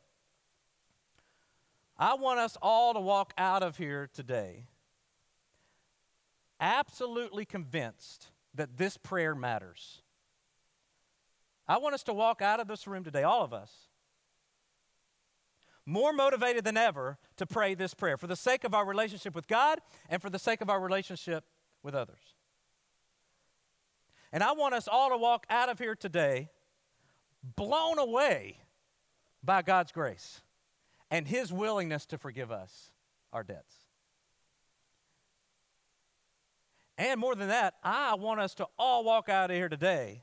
I 1.98 2.14
want 2.14 2.40
us 2.40 2.56
all 2.62 2.94
to 2.94 3.00
walk 3.00 3.32
out 3.36 3.62
of 3.62 3.76
here 3.76 4.08
today 4.12 4.66
absolutely 6.60 7.44
convinced 7.44 8.30
that 8.54 8.76
this 8.76 8.96
prayer 8.96 9.34
matters. 9.34 10.02
I 11.66 11.78
want 11.78 11.94
us 11.94 12.02
to 12.04 12.12
walk 12.12 12.42
out 12.42 12.60
of 12.60 12.68
this 12.68 12.86
room 12.86 13.04
today, 13.04 13.22
all 13.22 13.42
of 13.42 13.52
us, 13.52 13.70
more 15.86 16.12
motivated 16.12 16.64
than 16.64 16.76
ever 16.76 17.18
to 17.36 17.46
pray 17.46 17.74
this 17.74 17.94
prayer 17.94 18.16
for 18.16 18.26
the 18.26 18.36
sake 18.36 18.64
of 18.64 18.74
our 18.74 18.86
relationship 18.86 19.34
with 19.34 19.46
God 19.46 19.78
and 20.08 20.20
for 20.22 20.30
the 20.30 20.38
sake 20.38 20.60
of 20.60 20.70
our 20.70 20.80
relationship 20.80 21.44
with 21.82 21.94
others. 21.94 22.34
And 24.32 24.42
I 24.42 24.52
want 24.52 24.74
us 24.74 24.88
all 24.88 25.10
to 25.10 25.16
walk 25.16 25.46
out 25.50 25.68
of 25.68 25.78
here 25.78 25.94
today 25.94 26.48
blown 27.56 27.98
away 27.98 28.58
by 29.42 29.62
God's 29.62 29.92
grace 29.92 30.40
and 31.10 31.28
His 31.28 31.52
willingness 31.52 32.06
to 32.06 32.18
forgive 32.18 32.50
us 32.50 32.90
our 33.32 33.42
debts. 33.42 33.74
And 36.96 37.20
more 37.20 37.34
than 37.34 37.48
that, 37.48 37.74
I 37.82 38.14
want 38.14 38.40
us 38.40 38.54
to 38.54 38.68
all 38.78 39.04
walk 39.04 39.28
out 39.28 39.50
of 39.50 39.56
here 39.56 39.68
today 39.68 40.22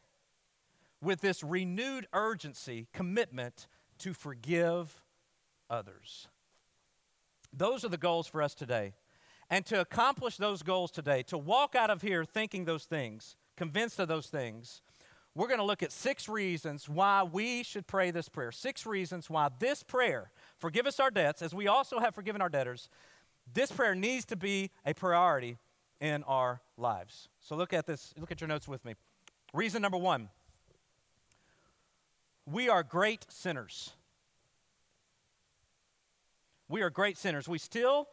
with 1.02 1.22
this 1.22 1.44
renewed 1.44 2.08
urgency, 2.14 2.88
commitment 2.94 3.68
to 4.00 4.14
forgive 4.14 5.02
others. 5.72 6.28
Those 7.52 7.84
are 7.84 7.90
the 7.90 7.98
goals 7.98 8.28
for 8.28 8.42
us 8.42 8.54
today. 8.54 8.94
And 9.50 9.66
to 9.66 9.82
accomplish 9.82 10.38
those 10.38 10.64
goals 10.64 10.92
today, 10.92 11.24
to 11.24 11.38
walk 11.38 11.76
out 11.76 11.90
of 11.90 12.02
here 12.02 12.24
thinking 12.24 12.66
those 12.66 12.86
things, 12.86 13.36
convinced 13.58 14.00
of 14.00 14.08
those 14.08 14.28
things, 14.28 14.82
we're 15.34 15.48
going 15.48 15.60
to 15.60 15.66
look 15.66 15.84
at 15.84 15.92
six 15.92 16.30
reasons 16.30 16.88
why 16.88 17.24
we 17.24 17.64
should 17.64 17.88
pray 17.88 18.12
this 18.12 18.30
prayer. 18.30 18.52
Six 18.52 18.86
reasons 18.86 19.30
why 19.30 19.50
this 19.60 19.82
prayer, 19.84 20.32
forgive 20.58 20.86
us 20.86 21.00
our 21.00 21.12
debts, 21.12 21.42
as 21.42 21.54
we 21.54 21.68
also 21.68 22.00
have 22.00 22.14
forgiven 22.14 22.42
our 22.42 22.50
debtors, 22.50 22.90
this 23.54 23.72
prayer 23.72 23.96
needs 23.96 24.26
to 24.26 24.36
be 24.36 24.72
a 24.86 24.94
priority 24.94 25.58
in 26.00 26.24
our 26.24 26.62
lives. 26.78 27.30
So 27.40 27.56
look 27.56 27.74
at 27.74 27.86
this, 27.86 28.14
look 28.18 28.32
at 28.32 28.42
your 28.42 28.48
notes 28.48 28.68
with 28.68 28.84
me. 28.86 28.96
Reason 29.54 29.82
number 29.82 29.98
one 29.98 30.30
we 32.46 32.70
are 32.70 32.84
great 32.84 33.26
sinners. 33.30 33.92
We 36.72 36.82
are 36.82 36.90
great 36.90 37.18
sinners. 37.18 37.50
We 37.50 37.58
still 37.58 38.08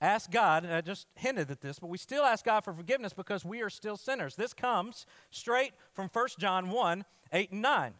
ask 0.00 0.30
God, 0.30 0.64
and 0.64 0.74
I 0.74 0.82
just 0.82 1.06
hinted 1.14 1.50
at 1.50 1.62
this, 1.62 1.78
but 1.78 1.88
we 1.88 1.96
still 1.96 2.24
ask 2.24 2.44
God 2.44 2.60
for 2.60 2.74
forgiveness 2.74 3.14
because 3.14 3.44
we 3.44 3.62
are 3.62 3.70
still 3.70 3.96
sinners. 3.96 4.36
This 4.36 4.52
comes 4.52 5.06
straight 5.30 5.72
from 5.94 6.10
1 6.12 6.28
John 6.38 6.70
1 6.70 7.04
8 7.32 7.52
and 7.52 7.62
9. 7.62 7.94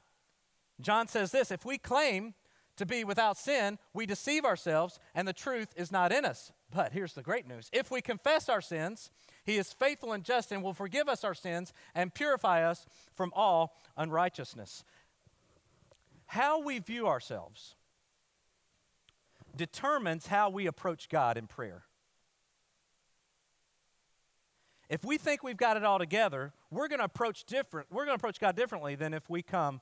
John 0.80 1.08
says 1.08 1.30
this 1.30 1.50
if 1.50 1.64
we 1.64 1.78
claim 1.78 2.34
to 2.76 2.84
be 2.84 3.04
without 3.04 3.38
sin, 3.38 3.78
we 3.94 4.04
deceive 4.04 4.44
ourselves, 4.44 4.98
and 5.14 5.26
the 5.26 5.32
truth 5.32 5.68
is 5.76 5.90
not 5.90 6.12
in 6.12 6.24
us. 6.24 6.52
But 6.74 6.92
here's 6.92 7.14
the 7.14 7.22
great 7.22 7.46
news 7.46 7.70
if 7.72 7.90
we 7.90 8.02
confess 8.02 8.48
our 8.48 8.60
sins, 8.60 9.10
he 9.44 9.56
is 9.56 9.72
faithful 9.72 10.12
and 10.12 10.24
just 10.24 10.52
and 10.52 10.62
will 10.62 10.74
forgive 10.74 11.08
us 11.08 11.24
our 11.24 11.34
sins 11.34 11.72
and 11.94 12.12
purify 12.12 12.68
us 12.68 12.86
from 13.14 13.32
all 13.34 13.80
unrighteousness. 13.96 14.84
How 16.26 16.60
we 16.60 16.78
view 16.78 17.06
ourselves 17.08 17.76
determines 19.56 20.26
how 20.26 20.50
we 20.50 20.66
approach 20.66 21.08
God 21.08 21.36
in 21.36 21.46
prayer. 21.46 21.84
If 24.88 25.04
we 25.04 25.16
think 25.16 25.42
we've 25.42 25.56
got 25.56 25.76
it 25.76 25.84
all 25.84 25.98
together, 25.98 26.52
we're 26.70 26.88
going 26.88 26.98
to 26.98 27.06
approach 27.06 27.44
different. 27.44 27.88
We're 27.90 28.04
going 28.04 28.16
to 28.16 28.20
approach 28.20 28.38
God 28.38 28.56
differently 28.56 28.94
than 28.94 29.14
if 29.14 29.30
we 29.30 29.42
come 29.42 29.80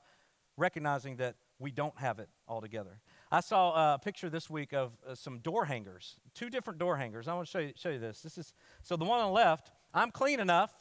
recognizing 0.57 1.17
that 1.17 1.35
we 1.59 1.71
don't 1.71 1.97
have 1.99 2.19
it 2.19 2.29
all 2.47 2.61
together. 2.61 2.99
I 3.31 3.41
saw 3.41 3.95
a 3.95 3.99
picture 3.99 4.29
this 4.29 4.49
week 4.49 4.73
of 4.73 4.93
uh, 5.07 5.15
some 5.15 5.39
door 5.39 5.65
hangers, 5.65 6.15
two 6.33 6.49
different 6.49 6.79
door 6.79 6.97
hangers. 6.97 7.27
I 7.27 7.33
want 7.33 7.47
to 7.47 7.51
show 7.51 7.59
you, 7.59 7.73
show 7.75 7.89
you 7.89 7.99
this. 7.99 8.21
This 8.21 8.37
is 8.37 8.53
so 8.81 8.95
the 8.95 9.05
one 9.05 9.19
on 9.19 9.27
the 9.27 9.33
left. 9.33 9.71
I'm 9.93 10.11
clean 10.11 10.39
enough. 10.39 10.71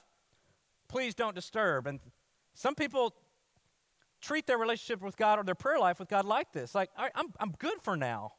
Please 0.88 1.14
don't 1.14 1.35
disturb. 1.35 1.87
And 1.87 2.00
some 2.54 2.75
people 2.75 3.14
treat 4.20 4.47
their 4.47 4.59
relationship 4.59 5.02
with 5.02 5.16
God 5.16 5.38
or 5.38 5.44
their 5.44 5.54
prayer 5.54 5.78
life 5.78 5.99
with 5.99 6.09
God 6.09 6.25
like 6.25 6.52
this. 6.52 6.75
Like 6.75 6.90
I'm 6.97 7.32
I'm 7.38 7.52
good 7.59 7.80
for 7.82 7.97
now, 7.97 8.32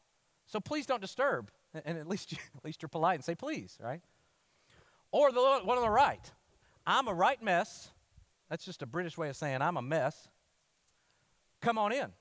so 0.52 0.60
please 0.60 0.86
don't 0.86 1.02
disturb. 1.02 1.50
And 1.86 1.98
at 1.98 2.08
least 2.08 2.34
you, 2.34 2.38
at 2.58 2.66
least 2.66 2.82
you're 2.82 2.90
polite 2.90 3.16
and 3.16 3.24
say 3.24 3.36
please, 3.36 3.78
right? 3.82 4.02
Or 5.12 5.32
the 5.32 5.40
one 5.64 5.78
on 5.78 5.84
the 5.84 5.90
right. 5.90 6.32
I'm 6.86 7.08
a 7.08 7.14
right 7.14 7.42
mess. 7.42 7.90
That's 8.50 8.66
just 8.66 8.82
a 8.82 8.86
British 8.86 9.18
way 9.18 9.30
of 9.30 9.36
saying 9.38 9.62
I'm 9.62 9.78
a 9.78 9.82
mess. 9.82 10.28
Come 11.62 11.78
on 11.78 11.94
in. 11.94 12.12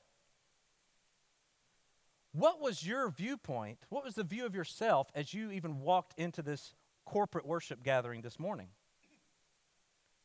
What 2.32 2.60
was 2.60 2.86
your 2.86 3.10
viewpoint? 3.10 3.78
What 3.88 4.04
was 4.04 4.14
the 4.14 4.22
view 4.22 4.46
of 4.46 4.54
yourself 4.54 5.08
as 5.14 5.34
you 5.34 5.50
even 5.50 5.80
walked 5.80 6.14
into 6.16 6.42
this 6.42 6.74
corporate 7.04 7.44
worship 7.44 7.82
gathering 7.82 8.22
this 8.22 8.38
morning? 8.38 8.68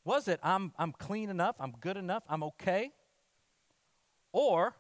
Was 0.03 0.27
it, 0.27 0.39
I'm, 0.43 0.73
I'm 0.77 0.91
clean 0.91 1.31
enough, 1.31 1.55
I'm 1.59 1.73
good 1.79 1.97
enough, 1.97 2.21
I'm 2.29 2.43
okay? 2.43 2.91
Or, 4.31 4.75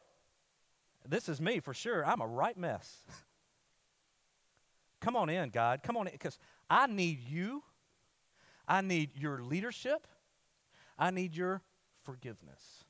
this 1.07 1.29
is 1.29 1.39
me 1.41 1.59
for 1.59 1.73
sure, 1.73 2.05
I'm 2.05 2.21
a 2.21 2.27
right 2.27 2.57
mess. 2.57 3.03
Come 5.01 5.15
on 5.15 5.29
in, 5.29 5.49
God. 5.49 5.81
Come 5.83 5.97
on 5.97 6.07
in, 6.07 6.13
because 6.13 6.39
I 6.69 6.87
need 6.87 7.19
you. 7.27 7.63
I 8.67 8.81
need 8.81 9.11
your 9.15 9.41
leadership. 9.43 10.07
I 10.97 11.11
need 11.11 11.35
your 11.35 11.61
forgiveness. 12.03 12.83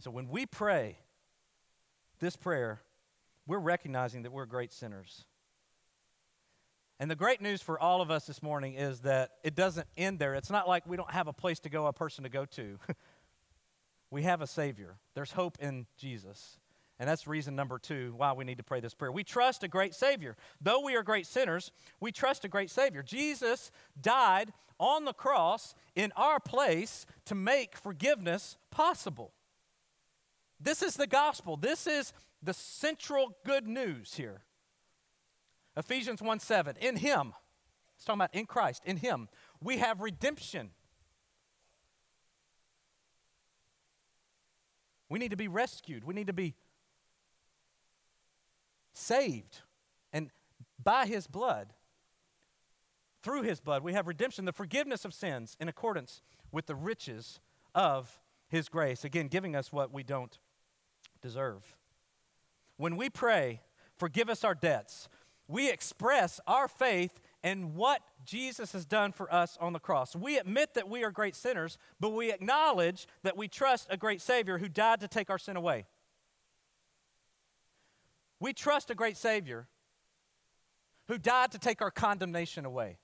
So 0.00 0.10
when 0.10 0.28
we 0.28 0.44
pray, 0.46 0.98
this 2.20 2.36
prayer, 2.36 2.80
we're 3.46 3.58
recognizing 3.58 4.22
that 4.22 4.32
we're 4.32 4.46
great 4.46 4.72
sinners. 4.72 5.24
And 6.98 7.10
the 7.10 7.16
great 7.16 7.42
news 7.42 7.60
for 7.60 7.78
all 7.78 8.00
of 8.00 8.10
us 8.10 8.26
this 8.26 8.42
morning 8.42 8.74
is 8.74 9.00
that 9.00 9.32
it 9.44 9.54
doesn't 9.54 9.86
end 9.96 10.18
there. 10.18 10.34
It's 10.34 10.50
not 10.50 10.66
like 10.66 10.86
we 10.86 10.96
don't 10.96 11.10
have 11.10 11.28
a 11.28 11.32
place 11.32 11.60
to 11.60 11.68
go, 11.68 11.86
a 11.86 11.92
person 11.92 12.24
to 12.24 12.30
go 12.30 12.46
to. 12.46 12.78
we 14.16 14.22
have 14.22 14.40
a 14.40 14.46
Savior. 14.46 14.96
There's 15.12 15.32
hope 15.32 15.58
in 15.60 15.84
Jesus. 15.98 16.58
And 16.98 17.06
that's 17.06 17.26
reason 17.26 17.54
number 17.54 17.78
two 17.78 18.14
why 18.16 18.32
we 18.32 18.46
need 18.46 18.56
to 18.56 18.64
pray 18.64 18.80
this 18.80 18.94
prayer. 18.94 19.12
We 19.12 19.24
trust 19.24 19.62
a 19.62 19.68
great 19.68 19.94
Savior. 19.94 20.38
Though 20.58 20.80
we 20.80 20.96
are 20.96 21.02
great 21.02 21.26
sinners, 21.26 21.70
we 22.00 22.12
trust 22.12 22.42
a 22.46 22.48
great 22.48 22.70
Savior. 22.70 23.02
Jesus 23.02 23.70
died 24.00 24.54
on 24.80 25.04
the 25.04 25.12
cross 25.12 25.74
in 25.94 26.12
our 26.16 26.40
place 26.40 27.04
to 27.26 27.34
make 27.34 27.76
forgiveness 27.76 28.56
possible. 28.70 29.32
This 30.58 30.80
is 30.80 30.94
the 30.94 31.06
gospel. 31.06 31.58
This 31.58 31.86
is 31.86 32.14
the 32.42 32.54
central 32.54 33.36
good 33.44 33.66
news 33.66 34.14
here. 34.14 34.44
Ephesians 35.76 36.22
1 36.22 36.40
7. 36.40 36.74
In 36.80 36.96
Him, 36.96 37.34
it's 37.96 38.06
talking 38.06 38.20
about 38.22 38.34
in 38.34 38.46
Christ, 38.46 38.82
in 38.86 38.96
Him, 38.96 39.28
we 39.62 39.76
have 39.76 40.00
redemption. 40.00 40.70
We 45.08 45.18
need 45.18 45.30
to 45.30 45.36
be 45.36 45.48
rescued. 45.48 46.04
We 46.04 46.14
need 46.14 46.26
to 46.26 46.32
be 46.32 46.54
saved. 48.92 49.60
And 50.12 50.30
by 50.82 51.06
His 51.06 51.26
blood, 51.26 51.72
through 53.22 53.42
His 53.42 53.60
blood, 53.60 53.82
we 53.82 53.92
have 53.92 54.06
redemption, 54.06 54.44
the 54.44 54.52
forgiveness 54.52 55.04
of 55.04 55.14
sins 55.14 55.56
in 55.60 55.68
accordance 55.68 56.22
with 56.52 56.66
the 56.66 56.74
riches 56.74 57.40
of 57.74 58.20
His 58.48 58.68
grace. 58.68 59.04
Again, 59.04 59.28
giving 59.28 59.54
us 59.56 59.72
what 59.72 59.92
we 59.92 60.02
don't 60.02 60.38
deserve. 61.20 61.76
When 62.76 62.96
we 62.96 63.10
pray, 63.10 63.60
forgive 63.96 64.28
us 64.28 64.44
our 64.44 64.54
debts. 64.54 65.08
We 65.48 65.70
express 65.70 66.40
our 66.46 66.68
faith 66.68 67.20
in 67.46 67.76
what 67.76 68.02
Jesus 68.24 68.72
has 68.72 68.84
done 68.84 69.12
for 69.12 69.32
us 69.32 69.56
on 69.60 69.72
the 69.72 69.78
cross. 69.78 70.16
We 70.16 70.36
admit 70.36 70.74
that 70.74 70.88
we 70.88 71.04
are 71.04 71.12
great 71.12 71.36
sinners, 71.36 71.78
but 72.00 72.10
we 72.10 72.32
acknowledge 72.32 73.06
that 73.22 73.36
we 73.36 73.46
trust 73.46 73.86
a 73.88 73.96
great 73.96 74.20
Savior 74.20 74.58
who 74.58 74.68
died 74.68 74.98
to 74.98 75.06
take 75.06 75.30
our 75.30 75.38
sin 75.38 75.54
away. 75.54 75.86
We 78.40 78.52
trust 78.52 78.90
a 78.90 78.96
great 78.96 79.16
Savior 79.16 79.68
who 81.06 81.18
died 81.18 81.52
to 81.52 81.58
take 81.60 81.80
our 81.80 81.92
condemnation 81.92 82.64
away. 82.64 82.98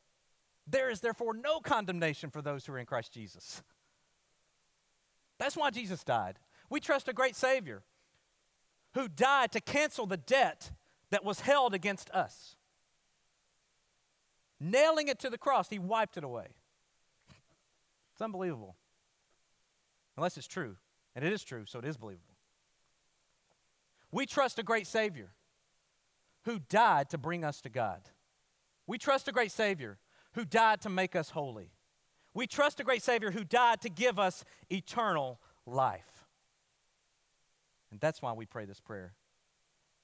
There 0.67 0.91
is 0.91 0.99
therefore 0.99 1.35
no 1.35 1.61
condemnation 1.61 2.31
for 2.31 2.43
those 2.43 2.67
who 2.67 2.73
are 2.73 2.79
in 2.81 2.87
Christ 2.87 3.13
Jesus. 3.13 3.63
That's 5.39 5.57
why 5.57 5.71
Jesus 5.71 6.03
died. 6.03 6.41
We 6.69 6.81
trust 6.81 7.07
a 7.07 7.13
great 7.13 7.37
Savior 7.37 7.85
who 8.95 9.07
died 9.07 9.53
to 9.53 9.61
cancel 9.61 10.07
the 10.07 10.17
debt 10.17 10.73
that 11.11 11.25
was 11.25 11.39
held 11.39 11.75
against 11.75 12.11
us. 12.11 12.57
Nailing 14.65 15.09
it 15.09 15.19
to 15.19 15.29
the 15.29 15.39
cross, 15.39 15.69
he 15.69 15.81
wiped 15.81 16.17
it 16.17 16.23
away. 16.23 16.47
It's 18.13 18.23
unbelievable. 18.23 18.77
Unless 20.17 20.37
it's 20.37 20.47
true. 20.47 20.77
And 21.17 21.25
it 21.25 21.33
is 21.33 21.43
true, 21.43 21.65
so 21.67 21.81
it 21.81 21.85
is 21.85 21.97
believable. 21.97 22.37
We 24.13 24.25
trust 24.25 24.61
a 24.61 24.63
great 24.63 24.87
Savior 24.87 25.33
who 26.45 26.61
died 26.69 27.11
to 27.11 27.19
bring 27.19 27.45
us 27.45 27.61
to 27.63 27.71
God. 27.71 28.03
We 28.87 28.99
trust 28.99 29.27
a 29.27 29.33
great 29.33 29.51
Savior 29.51 29.99
who 30.35 30.45
died 30.45 30.81
to 30.83 30.89
make 30.89 31.17
us 31.17 31.31
holy. 31.31 31.73
We 32.33 32.47
trust 32.47 32.79
a 32.79 32.85
great 32.85 33.03
Savior 33.03 33.33
who 33.33 33.45
died 33.45 33.81
to 33.83 33.91
give 33.91 34.19
us 34.19 34.45
eternal 34.71 35.41
life. 35.67 36.27
And 37.91 38.01
that's 38.01 38.23
why 38.23 38.33
we 38.33 38.47
pray 38.47 38.65
this 38.65 38.81
prayer, 38.81 39.15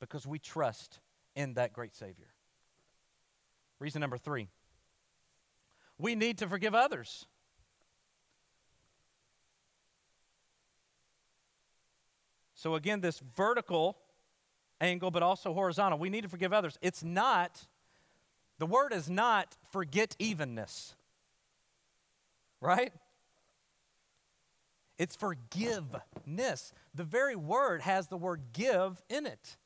because 0.00 0.26
we 0.26 0.38
trust 0.38 1.00
in 1.36 1.54
that 1.54 1.72
great 1.72 1.94
Savior. 1.94 2.32
Reason 3.80 4.00
number 4.00 4.18
three 4.18 4.48
we 5.98 6.14
need 6.14 6.38
to 6.38 6.48
forgive 6.48 6.74
others. 6.74 7.26
So, 12.54 12.74
again, 12.74 13.00
this 13.00 13.20
vertical 13.36 13.96
angle, 14.80 15.10
but 15.10 15.22
also 15.22 15.52
horizontal. 15.52 15.98
We 15.98 16.10
need 16.10 16.22
to 16.22 16.28
forgive 16.28 16.52
others. 16.52 16.78
It's 16.82 17.04
not, 17.04 17.66
the 18.58 18.66
word 18.66 18.92
is 18.92 19.08
not 19.08 19.56
forget 19.70 20.16
evenness, 20.18 20.94
right? 22.60 22.92
It's 24.98 25.14
forgiveness. 25.14 26.72
The 26.94 27.04
very 27.04 27.36
word 27.36 27.82
has 27.82 28.08
the 28.08 28.16
word 28.16 28.42
give 28.52 29.02
in 29.08 29.26
it. 29.26 29.56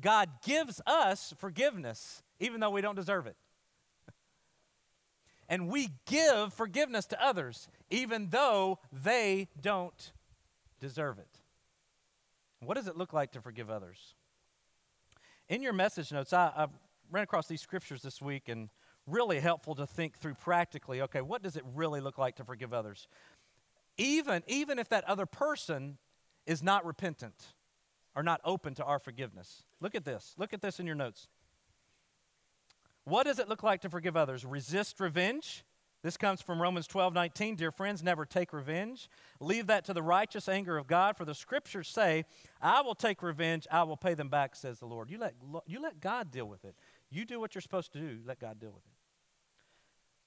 God 0.00 0.28
gives 0.44 0.80
us 0.86 1.34
forgiveness, 1.38 2.22
even 2.40 2.60
though 2.60 2.70
we 2.70 2.80
don't 2.80 2.96
deserve 2.96 3.26
it. 3.26 3.36
And 5.52 5.68
we 5.68 5.90
give 6.06 6.54
forgiveness 6.54 7.04
to 7.08 7.22
others, 7.22 7.68
even 7.90 8.30
though 8.30 8.78
they 8.90 9.48
don't 9.60 10.12
deserve 10.80 11.18
it. 11.18 11.28
What 12.60 12.78
does 12.78 12.86
it 12.86 12.96
look 12.96 13.12
like 13.12 13.32
to 13.32 13.42
forgive 13.42 13.68
others? 13.68 14.14
In 15.50 15.62
your 15.62 15.74
message 15.74 16.10
notes, 16.10 16.32
I, 16.32 16.50
I 16.56 16.66
ran 17.10 17.24
across 17.24 17.48
these 17.48 17.60
scriptures 17.60 18.00
this 18.00 18.22
week 18.22 18.48
and 18.48 18.70
really 19.06 19.40
helpful 19.40 19.74
to 19.74 19.86
think 19.86 20.16
through 20.16 20.36
practically 20.36 21.02
okay, 21.02 21.20
what 21.20 21.42
does 21.42 21.56
it 21.56 21.64
really 21.74 22.00
look 22.00 22.16
like 22.16 22.36
to 22.36 22.44
forgive 22.44 22.72
others? 22.72 23.06
Even, 23.98 24.42
even 24.46 24.78
if 24.78 24.88
that 24.88 25.04
other 25.04 25.26
person 25.26 25.98
is 26.46 26.62
not 26.62 26.86
repentant 26.86 27.48
or 28.16 28.22
not 28.22 28.40
open 28.42 28.74
to 28.76 28.84
our 28.84 28.98
forgiveness. 28.98 29.64
Look 29.82 29.94
at 29.94 30.06
this. 30.06 30.34
Look 30.38 30.54
at 30.54 30.62
this 30.62 30.80
in 30.80 30.86
your 30.86 30.96
notes. 30.96 31.28
What 33.04 33.24
does 33.24 33.38
it 33.38 33.48
look 33.48 33.62
like 33.62 33.80
to 33.82 33.90
forgive 33.90 34.16
others? 34.16 34.44
Resist 34.44 35.00
revenge 35.00 35.64
this 36.02 36.16
comes 36.16 36.42
from 36.42 36.60
Romans 36.60 36.88
12, 36.88 37.14
19. 37.14 37.54
Dear 37.54 37.70
friends, 37.70 38.02
never 38.02 38.26
take 38.26 38.52
revenge. 38.52 39.08
Leave 39.38 39.68
that 39.68 39.84
to 39.84 39.94
the 39.94 40.02
righteous 40.02 40.48
anger 40.48 40.76
of 40.76 40.88
God, 40.88 41.16
for 41.16 41.24
the 41.24 41.34
scriptures 41.34 41.88
say, 41.88 42.24
I 42.60 42.82
will 42.82 42.96
take 42.96 43.22
revenge, 43.22 43.68
I 43.70 43.84
will 43.84 43.96
pay 43.96 44.14
them 44.14 44.28
back, 44.28 44.56
says 44.56 44.80
the 44.80 44.86
Lord. 44.86 45.10
You 45.10 45.18
let, 45.18 45.34
you 45.66 45.80
let 45.80 46.00
God 46.00 46.32
deal 46.32 46.46
with 46.46 46.64
it. 46.64 46.74
You 47.08 47.24
do 47.24 47.38
what 47.38 47.54
you're 47.54 47.62
supposed 47.62 47.92
to 47.92 48.00
do, 48.00 48.18
let 48.26 48.40
God 48.40 48.58
deal 48.58 48.72
with 48.72 48.84
it. 48.84 48.92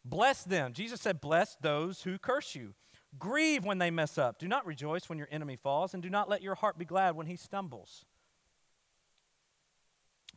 Bless 0.05 0.43
them. 0.43 0.71
Jesus 0.71 1.01
said, 1.01 1.19
Bless 1.19 1.57
those 1.59 2.03
who 2.03 2.17
curse 2.17 2.55
you. 2.55 2.73
Grieve 3.19 3.65
when 3.65 3.79
they 3.79 3.91
mess 3.91 4.17
up. 4.17 4.39
Do 4.39 4.47
not 4.47 4.65
rejoice 4.65 5.09
when 5.09 5.17
your 5.17 5.27
enemy 5.29 5.57
falls, 5.57 5.93
and 5.93 6.01
do 6.01 6.09
not 6.09 6.29
let 6.29 6.41
your 6.41 6.55
heart 6.55 6.77
be 6.77 6.85
glad 6.85 7.15
when 7.15 7.27
he 7.27 7.35
stumbles. 7.35 8.05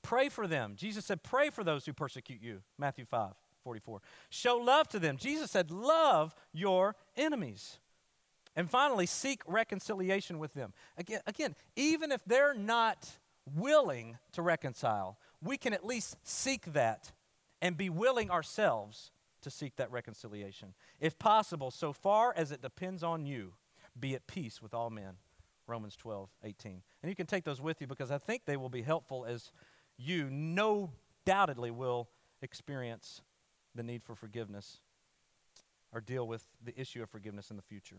Pray 0.08 0.30
for 0.30 0.46
them. 0.46 0.72
Jesus 0.74 1.04
said, 1.04 1.22
Pray 1.22 1.50
for 1.50 1.62
those 1.62 1.84
who 1.84 1.92
persecute 1.92 2.40
you. 2.40 2.62
Matthew 2.78 3.04
5. 3.04 3.34
44. 3.62 4.00
Show 4.30 4.56
love 4.56 4.88
to 4.88 4.98
them. 4.98 5.18
Jesus 5.18 5.50
said, 5.50 5.70
Love 5.70 6.34
your 6.54 6.96
enemies. 7.14 7.78
And 8.56 8.70
finally, 8.70 9.04
seek 9.04 9.42
reconciliation 9.46 10.38
with 10.38 10.54
them. 10.54 10.72
Again, 10.96 11.20
again, 11.26 11.54
even 11.76 12.10
if 12.10 12.24
they're 12.24 12.54
not 12.54 13.06
willing 13.54 14.16
to 14.32 14.40
reconcile, 14.40 15.18
we 15.42 15.58
can 15.58 15.74
at 15.74 15.84
least 15.84 16.16
seek 16.22 16.72
that 16.72 17.12
and 17.60 17.76
be 17.76 17.90
willing 17.90 18.30
ourselves 18.30 19.10
to 19.42 19.50
seek 19.50 19.76
that 19.76 19.92
reconciliation. 19.92 20.72
If 21.00 21.18
possible, 21.18 21.70
so 21.70 21.92
far 21.92 22.32
as 22.34 22.50
it 22.50 22.62
depends 22.62 23.02
on 23.02 23.26
you, 23.26 23.52
be 24.00 24.14
at 24.14 24.26
peace 24.26 24.62
with 24.62 24.72
all 24.72 24.88
men. 24.88 25.16
Romans 25.68 25.96
12, 25.96 26.30
18. 26.44 26.82
And 27.02 27.10
you 27.10 27.14
can 27.14 27.26
take 27.26 27.44
those 27.44 27.60
with 27.60 27.80
you 27.80 27.86
because 27.86 28.10
I 28.10 28.18
think 28.18 28.46
they 28.46 28.56
will 28.56 28.70
be 28.70 28.82
helpful 28.82 29.26
as 29.26 29.52
you 29.98 30.30
no 30.30 30.92
doubtedly 31.24 31.70
will 31.70 32.08
experience 32.40 33.20
the 33.74 33.82
need 33.82 34.02
for 34.02 34.14
forgiveness 34.14 34.78
or 35.92 36.00
deal 36.00 36.26
with 36.26 36.44
the 36.64 36.78
issue 36.80 37.02
of 37.02 37.10
forgiveness 37.10 37.50
in 37.50 37.56
the 37.56 37.62
future. 37.62 37.96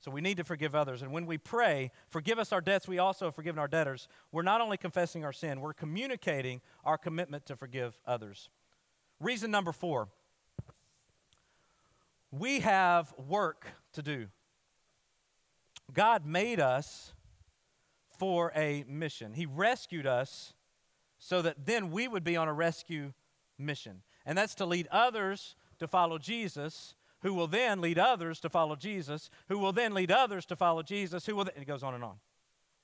So 0.00 0.10
we 0.10 0.20
need 0.20 0.36
to 0.36 0.44
forgive 0.44 0.74
others. 0.74 1.02
And 1.02 1.10
when 1.10 1.26
we 1.26 1.36
pray, 1.36 1.90
forgive 2.10 2.38
us 2.38 2.52
our 2.52 2.60
debts, 2.60 2.86
we 2.86 2.98
also 2.98 3.26
have 3.26 3.34
forgiven 3.34 3.58
our 3.58 3.66
debtors, 3.66 4.06
we're 4.30 4.42
not 4.42 4.60
only 4.60 4.76
confessing 4.76 5.24
our 5.24 5.32
sin, 5.32 5.60
we're 5.60 5.72
communicating 5.72 6.60
our 6.84 6.96
commitment 6.96 7.46
to 7.46 7.56
forgive 7.56 7.98
others. 8.06 8.48
Reason 9.18 9.50
number 9.50 9.72
four 9.72 10.08
we 12.30 12.60
have 12.60 13.14
work 13.28 13.66
to 13.94 14.02
do. 14.02 14.26
God 15.92 16.26
made 16.26 16.60
us 16.60 17.14
for 18.18 18.52
a 18.54 18.84
mission, 18.88 19.34
He 19.34 19.46
rescued 19.46 20.06
us 20.06 20.54
so 21.18 21.42
that 21.42 21.66
then 21.66 21.90
we 21.90 22.08
would 22.08 22.24
be 22.24 22.36
on 22.36 22.48
a 22.48 22.52
rescue 22.52 23.12
mission. 23.58 24.02
And 24.24 24.36
that's 24.36 24.54
to 24.56 24.66
lead 24.66 24.88
others 24.90 25.56
to 25.78 25.86
follow 25.86 26.18
Jesus, 26.18 26.94
who 27.22 27.34
will 27.34 27.46
then 27.46 27.80
lead 27.80 27.98
others 27.98 28.40
to 28.40 28.48
follow 28.48 28.76
Jesus, 28.76 29.30
who 29.48 29.58
will 29.58 29.72
then 29.72 29.94
lead 29.94 30.10
others 30.10 30.46
to 30.46 30.56
follow 30.56 30.82
Jesus, 30.82 31.26
who 31.26 31.36
will, 31.36 31.44
th- 31.44 31.56
it 31.56 31.66
goes 31.66 31.82
on 31.82 31.94
and 31.94 32.04
on. 32.04 32.16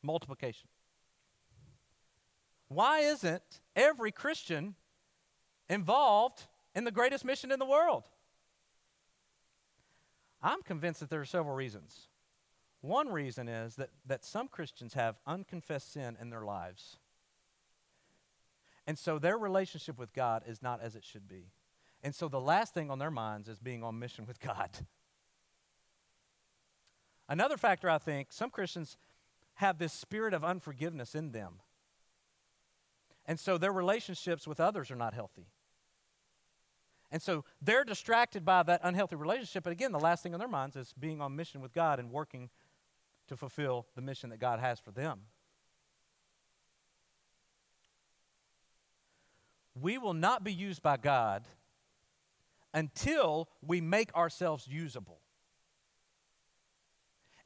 Multiplication. 0.03 0.69
Why 2.69 3.01
isn't 3.01 3.61
every 3.77 4.13
Christian 4.13 4.75
involved 5.69 6.47
in 6.75 6.85
the 6.85 6.91
greatest 6.91 7.25
mission 7.25 7.53
in 7.53 7.59
the 7.59 7.67
world? 7.67 8.09
I'm 10.43 10.63
convinced 10.63 11.01
that 11.01 11.11
there 11.11 11.21
are 11.21 11.27
several 11.27 11.55
reasons. 11.55 12.09
One 12.83 13.09
reason 13.09 13.49
is 13.49 13.77
that, 13.77 13.91
that 14.07 14.25
some 14.25 14.49
Christians 14.49 14.95
have 14.95 15.17
unconfessed 15.27 15.93
sin 15.93 16.17
in 16.21 16.31
their 16.31 16.45
lives. 16.45 16.99
And 18.87 18.99
so 18.99 19.19
their 19.19 19.39
relationship 19.39 19.99
with 19.99 20.13
God 20.13 20.43
is 20.47 20.61
not 20.61 20.83
as 20.83 20.97
it 20.97 21.05
should 21.05 21.29
be. 21.29 21.53
And 22.03 22.13
so 22.15 22.29
the 22.29 22.41
last 22.41 22.75
thing 22.75 22.91
on 22.91 22.99
their 22.99 23.13
minds 23.13 23.49
is 23.49 23.61
being 23.61 23.85
on 23.85 24.01
mission 24.01 24.27
with 24.27 24.41
God. 24.41 24.71
Another 27.29 27.57
factor, 27.57 27.89
I 27.89 27.99
think, 27.99 28.33
some 28.33 28.51
Christians 28.51 28.97
have 29.55 29.79
this 29.79 29.93
spirit 29.93 30.35
of 30.35 30.45
unforgiveness 30.45 31.15
in 31.15 31.31
them. 31.31 31.61
And 33.27 33.39
so 33.39 33.59
their 33.59 33.73
relationships 33.73 34.49
with 34.49 34.59
others 34.59 34.91
are 34.91 34.97
not 34.97 35.15
healthy. 35.15 35.47
And 37.13 37.23
so 37.23 37.45
they're 37.61 37.85
distracted 37.85 38.45
by 38.45 38.65
that 38.65 38.81
unhealthy 38.83 39.17
relationship. 39.17 39.63
But 39.63 39.73
again, 39.73 39.93
the 39.93 40.01
last 40.01 40.23
thing 40.23 40.35
on 40.35 40.41
their 40.41 40.49
minds 40.49 40.75
is 40.75 40.93
being 40.99 41.21
on 41.21 41.37
mission 41.37 41.61
with 41.61 41.73
God 41.73 42.01
and 42.01 42.11
working 42.11 42.51
to 43.33 43.37
fulfill 43.37 43.87
the 43.97 44.03
mission 44.03 44.31
that 44.31 44.39
God 44.39 44.61
has 44.61 44.79
for 44.79 44.91
them. 44.93 45.23
we 49.75 49.99
will 49.99 50.15
not 50.15 50.45
be 50.45 50.53
used 50.53 50.83
by 50.83 50.97
God 50.97 51.47
until 52.75 53.49
we 53.61 53.81
make 53.81 54.15
ourselves 54.15 54.67
usable. 54.67 55.21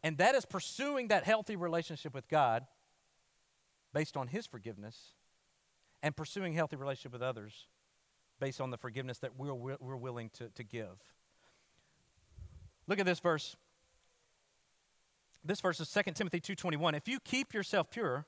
And 0.03 0.19
that 0.19 0.35
is 0.35 0.45
pursuing 0.45 1.09
that 1.09 1.25
healthy 1.25 1.57
relationship 1.57 2.15
with 2.15 2.29
God 2.29 2.67
based 3.93 4.17
on 4.17 4.29
His 4.29 4.47
forgiveness 4.47 5.15
and 6.03 6.15
pursuing 6.15 6.53
healthy 6.53 6.77
relationship 6.77 7.13
with 7.13 7.23
others 7.23 7.67
based 8.39 8.61
on 8.61 8.71
the 8.71 8.77
forgiveness 8.77 9.19
that 9.19 9.37
we're, 9.37 9.55
we're 9.55 9.97
willing 9.97 10.31
to, 10.35 10.49
to 10.51 10.63
give. 10.63 10.99
Look 12.87 13.01
at 13.01 13.07
this 13.07 13.19
verse. 13.19 13.57
This 15.47 15.61
verse 15.61 15.79
is 15.81 15.91
2 15.91 16.13
Timothy 16.13 16.41
2.21. 16.41 16.97
If 16.97 17.07
you 17.07 17.21
keep 17.21 17.55
yourself 17.55 17.91
pure, 17.91 18.27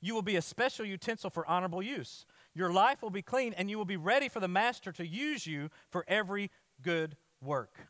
You 0.00 0.14
will 0.14 0.22
be 0.22 0.36
a 0.36 0.42
special 0.42 0.84
utensil 0.84 1.30
for 1.30 1.46
honorable 1.48 1.82
use. 1.82 2.26
Your 2.54 2.72
life 2.72 3.02
will 3.02 3.10
be 3.10 3.22
clean, 3.22 3.54
and 3.54 3.70
you 3.70 3.78
will 3.78 3.84
be 3.84 3.96
ready 3.96 4.28
for 4.28 4.40
the 4.40 4.48
master 4.48 4.92
to 4.92 5.06
use 5.06 5.46
you 5.46 5.70
for 5.90 6.04
every 6.06 6.50
good 6.82 7.16
work. 7.42 7.88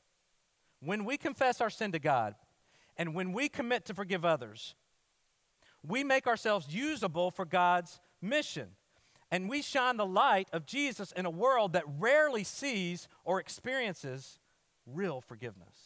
When 0.81 1.05
we 1.05 1.17
confess 1.17 1.61
our 1.61 1.71
sin 1.71 1.93
to 1.93 1.99
God, 1.99 2.35
and 2.97 3.15
when 3.15 3.33
we 3.33 3.49
commit 3.49 3.85
to 3.87 3.95
forgive 3.95 4.25
others, 4.25 4.75
we 5.87 6.05
make 6.05 6.27
ourselves 6.27 6.69
usable 6.71 7.31
for 7.31 7.45
God's 7.45 8.01
mission. 8.23 8.69
And 9.31 9.49
we 9.49 9.61
shine 9.61 9.97
the 9.97 10.07
light 10.07 10.49
of 10.53 10.67
Jesus 10.67 11.13
in 11.13 11.27
a 11.27 11.31
world 11.31 11.73
that 11.73 11.85
rarely 11.99 12.45
sees 12.45 13.09
or 13.25 13.41
experiences 13.41 14.39
real 14.87 15.21
forgiveness. 15.21 15.86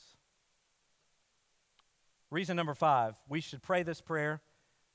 Reason 2.30 2.56
number 2.56 2.74
five 2.74 3.14
we 3.28 3.40
should 3.40 3.62
pray 3.62 3.82
this 3.82 4.00
prayer. 4.00 4.40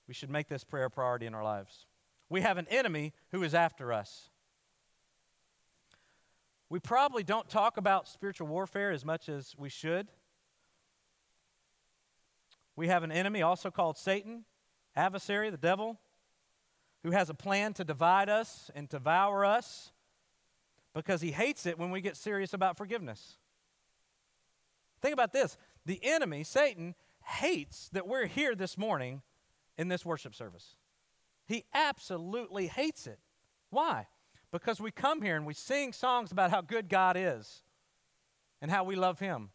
We 0.08 0.14
should 0.14 0.30
make 0.30 0.48
this 0.48 0.64
prayer 0.64 0.86
a 0.86 0.90
priority 0.90 1.26
in 1.26 1.34
our 1.34 1.44
lives. 1.44 1.86
We 2.30 2.42
have 2.42 2.58
an 2.58 2.68
enemy 2.70 3.14
who 3.32 3.44
is 3.44 3.54
after 3.54 3.92
us. 3.92 4.30
We 6.70 6.80
probably 6.80 7.24
don't 7.24 7.48
talk 7.48 7.78
about 7.78 8.08
spiritual 8.08 8.48
warfare 8.48 8.92
as 8.92 9.06
much 9.06 9.30
as 9.30 9.56
we 9.58 9.70
should. 9.70 10.08
We 12.76 12.88
have 12.88 13.04
an 13.04 13.12
enemy 13.12 13.42
also 13.42 13.72
called 13.72 13.98
Satan, 13.98 14.46
adversary, 14.96 15.50
the 15.50 15.58
devil, 15.58 16.00
who 17.04 17.12
has 17.12 17.30
a 17.30 17.34
plan 17.34 17.74
to 17.74 17.84
divide 17.84 18.30
us 18.30 18.72
and 18.76 18.90
devour 18.90 19.46
us 19.46 19.92
because 20.94 21.22
he 21.22 21.32
hates 21.32 21.66
it 21.66 21.78
when 21.78 21.92
we 21.92 22.02
get 22.02 22.18
serious 22.18 22.54
about 22.54 22.78
forgiveness. 22.78 23.38
Think 25.02 25.14
about 25.14 25.32
this 25.32 25.58
the 25.86 26.00
enemy, 26.04 26.44
Satan, 26.44 26.96
hates 27.26 27.90
that 27.90 28.08
we're 28.08 28.28
here 28.28 28.56
this 28.56 28.78
morning 28.78 29.22
in 29.78 29.88
this 29.88 30.06
worship 30.06 30.36
service. 30.36 30.76
He 31.46 31.66
absolutely 31.74 32.68
hates 32.68 33.08
it. 33.08 33.20
Why? 33.70 34.08
Because 34.52 34.80
we 34.80 34.92
come 34.92 35.22
here 35.22 35.36
and 35.36 35.46
we 35.46 35.54
sing 35.54 35.94
songs 35.94 36.32
about 36.32 36.52
how 36.52 36.62
good 36.62 36.90
God 36.90 37.18
is 37.18 37.64
and 38.62 38.72
how 38.72 38.84
we 38.84 38.96
love 38.96 39.20
Him. 39.20 39.50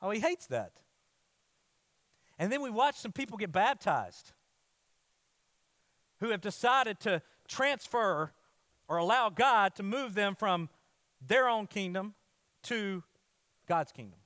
Oh, 0.00 0.10
he 0.10 0.20
hates 0.20 0.46
that. 0.48 0.72
And 2.38 2.52
then 2.52 2.60
we 2.60 2.70
watch 2.70 2.96
some 2.96 3.12
people 3.12 3.38
get 3.38 3.50
baptized 3.50 4.32
who 6.20 6.30
have 6.30 6.40
decided 6.40 7.00
to 7.00 7.22
transfer 7.48 8.32
or 8.88 8.96
allow 8.98 9.30
God 9.30 9.74
to 9.76 9.82
move 9.82 10.14
them 10.14 10.34
from 10.34 10.68
their 11.26 11.48
own 11.48 11.66
kingdom 11.66 12.14
to 12.64 13.02
God's 13.66 13.92
kingdom. 13.92 14.18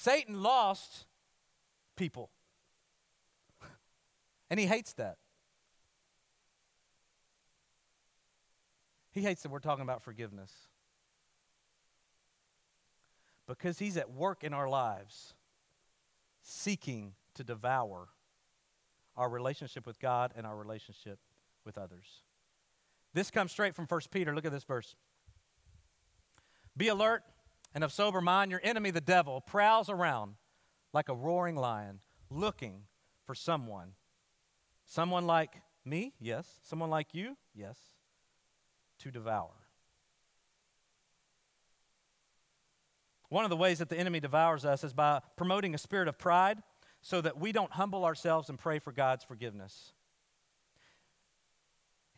Satan 0.00 0.44
lost 0.44 1.06
people, 1.96 2.30
and 4.50 4.60
he 4.60 4.64
hates 4.64 4.92
that. 4.92 5.16
He 9.10 9.22
hates 9.22 9.42
that 9.42 9.50
we're 9.50 9.58
talking 9.58 9.82
about 9.82 10.04
forgiveness 10.04 10.52
because 13.48 13.80
he's 13.80 13.96
at 13.96 14.12
work 14.12 14.44
in 14.44 14.54
our 14.54 14.68
lives 14.68 15.34
seeking 16.42 17.14
to 17.34 17.42
devour 17.42 18.06
our 19.16 19.28
relationship 19.28 19.84
with 19.84 19.98
God 19.98 20.32
and 20.36 20.46
our 20.46 20.56
relationship 20.56 21.18
with 21.64 21.76
others. 21.76 22.22
This 23.14 23.32
comes 23.32 23.50
straight 23.50 23.74
from 23.74 23.86
1 23.86 24.00
Peter. 24.12 24.32
Look 24.32 24.46
at 24.46 24.52
this 24.52 24.62
verse. 24.62 24.94
Be 26.76 26.86
alert 26.86 27.24
and 27.74 27.84
of 27.84 27.92
sober 27.92 28.20
mind. 28.20 28.50
Your 28.50 28.60
enemy, 28.62 28.90
the 28.90 29.00
devil, 29.00 29.40
prowls 29.40 29.88
around 29.88 30.34
like 30.92 31.08
a 31.08 31.14
roaring 31.14 31.56
lion, 31.56 32.00
looking 32.30 32.84
for 33.26 33.34
someone. 33.34 33.92
Someone 34.84 35.26
like 35.26 35.60
me? 35.84 36.14
Yes. 36.20 36.60
Someone 36.62 36.90
like 36.90 37.14
you? 37.14 37.36
Yes. 37.54 37.76
To 39.00 39.10
devour. 39.10 39.50
One 43.28 43.44
of 43.44 43.50
the 43.50 43.56
ways 43.56 43.78
that 43.78 43.90
the 43.90 43.98
enemy 43.98 44.20
devours 44.20 44.64
us 44.64 44.82
is 44.82 44.94
by 44.94 45.20
promoting 45.36 45.74
a 45.74 45.78
spirit 45.78 46.08
of 46.08 46.18
pride 46.18 46.62
so 47.02 47.20
that 47.20 47.38
we 47.38 47.52
don't 47.52 47.72
humble 47.72 48.04
ourselves 48.04 48.48
and 48.48 48.58
pray 48.58 48.78
for 48.78 48.92
God's 48.92 49.24
forgiveness. 49.24 49.92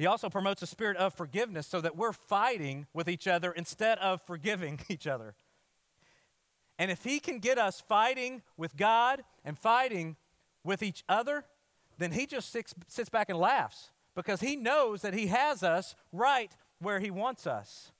He 0.00 0.06
also 0.06 0.30
promotes 0.30 0.62
a 0.62 0.66
spirit 0.66 0.96
of 0.96 1.12
forgiveness 1.12 1.66
so 1.66 1.82
that 1.82 1.94
we're 1.94 2.14
fighting 2.14 2.86
with 2.94 3.06
each 3.06 3.28
other 3.28 3.52
instead 3.52 3.98
of 3.98 4.22
forgiving 4.22 4.80
each 4.88 5.06
other. 5.06 5.34
And 6.78 6.90
if 6.90 7.04
he 7.04 7.20
can 7.20 7.38
get 7.38 7.58
us 7.58 7.82
fighting 7.82 8.40
with 8.56 8.78
God 8.78 9.22
and 9.44 9.58
fighting 9.58 10.16
with 10.64 10.82
each 10.82 11.04
other, 11.06 11.44
then 11.98 12.12
he 12.12 12.24
just 12.24 12.50
sits, 12.50 13.10
back 13.10 13.28
and 13.28 13.38
laughs 13.38 13.90
because 14.14 14.40
he 14.40 14.56
knows 14.56 15.02
that 15.02 15.12
he 15.12 15.26
has 15.26 15.62
us 15.62 15.94
right 16.14 16.50
where 16.78 16.98
he 16.98 17.10
wants 17.10 17.46
us. 17.46 17.92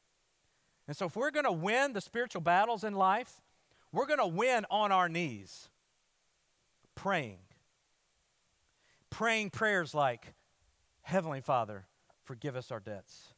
And 0.89 0.97
so, 0.97 1.05
if 1.05 1.17
we're 1.17 1.31
going 1.31 1.45
to 1.45 1.53
win 1.53 1.93
the 1.93 2.01
spiritual 2.01 2.41
battles 2.41 2.83
in 2.83 2.95
life, 2.95 3.43
we're 3.93 4.07
going 4.07 4.21
to 4.21 4.27
win 4.27 4.65
on 4.71 4.91
our 4.91 5.11
knees, 5.11 5.69
praying. 6.95 7.41
Praying 9.11 9.51
prayers 9.51 9.95
like, 9.95 10.33
Heavenly 11.03 11.43
Father, 11.43 11.85
forgive 12.31 12.55
us 12.55 12.71
our 12.71 12.79
debts, 12.79 13.35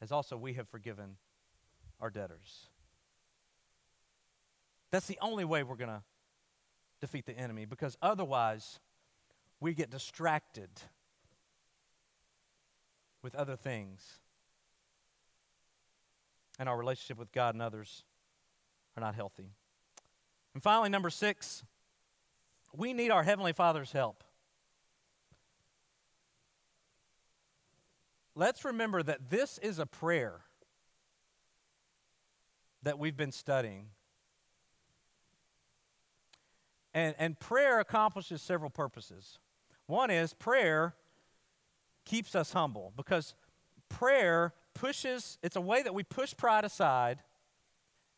as 0.00 0.12
also 0.12 0.36
we 0.36 0.52
have 0.52 0.68
forgiven 0.68 1.16
our 1.98 2.08
debtors. 2.08 2.68
That's 4.92 5.08
the 5.08 5.18
only 5.20 5.44
way 5.44 5.64
we're 5.64 5.74
going 5.74 5.90
to 5.90 6.04
defeat 7.00 7.26
the 7.26 7.36
enemy 7.36 7.64
because 7.64 7.96
otherwise 8.00 8.78
we 9.58 9.74
get 9.74 9.90
distracted 9.90 10.70
with 13.24 13.34
other 13.34 13.56
things 13.56 14.20
and 16.60 16.68
our 16.68 16.78
relationship 16.78 17.18
with 17.18 17.32
God 17.32 17.56
and 17.56 17.62
others 17.62 18.04
are 18.96 19.00
not 19.00 19.16
healthy. 19.16 19.50
And 20.54 20.62
finally, 20.62 20.90
number 20.90 21.10
six, 21.10 21.64
we 22.72 22.92
need 22.92 23.10
our 23.10 23.24
Heavenly 23.24 23.52
Father's 23.52 23.90
help. 23.90 24.22
Let's 28.34 28.64
remember 28.64 29.02
that 29.02 29.30
this 29.30 29.58
is 29.58 29.78
a 29.78 29.86
prayer 29.86 30.40
that 32.82 32.98
we've 32.98 33.16
been 33.16 33.32
studying. 33.32 33.86
And, 36.92 37.14
and 37.18 37.38
prayer 37.38 37.80
accomplishes 37.80 38.42
several 38.42 38.70
purposes. 38.70 39.38
One 39.86 40.10
is 40.10 40.32
prayer 40.34 40.94
keeps 42.04 42.34
us 42.34 42.52
humble 42.52 42.92
because 42.96 43.34
prayer 43.88 44.52
pushes, 44.74 45.38
it's 45.42 45.56
a 45.56 45.60
way 45.60 45.82
that 45.82 45.94
we 45.94 46.02
push 46.02 46.36
pride 46.36 46.64
aside 46.64 47.20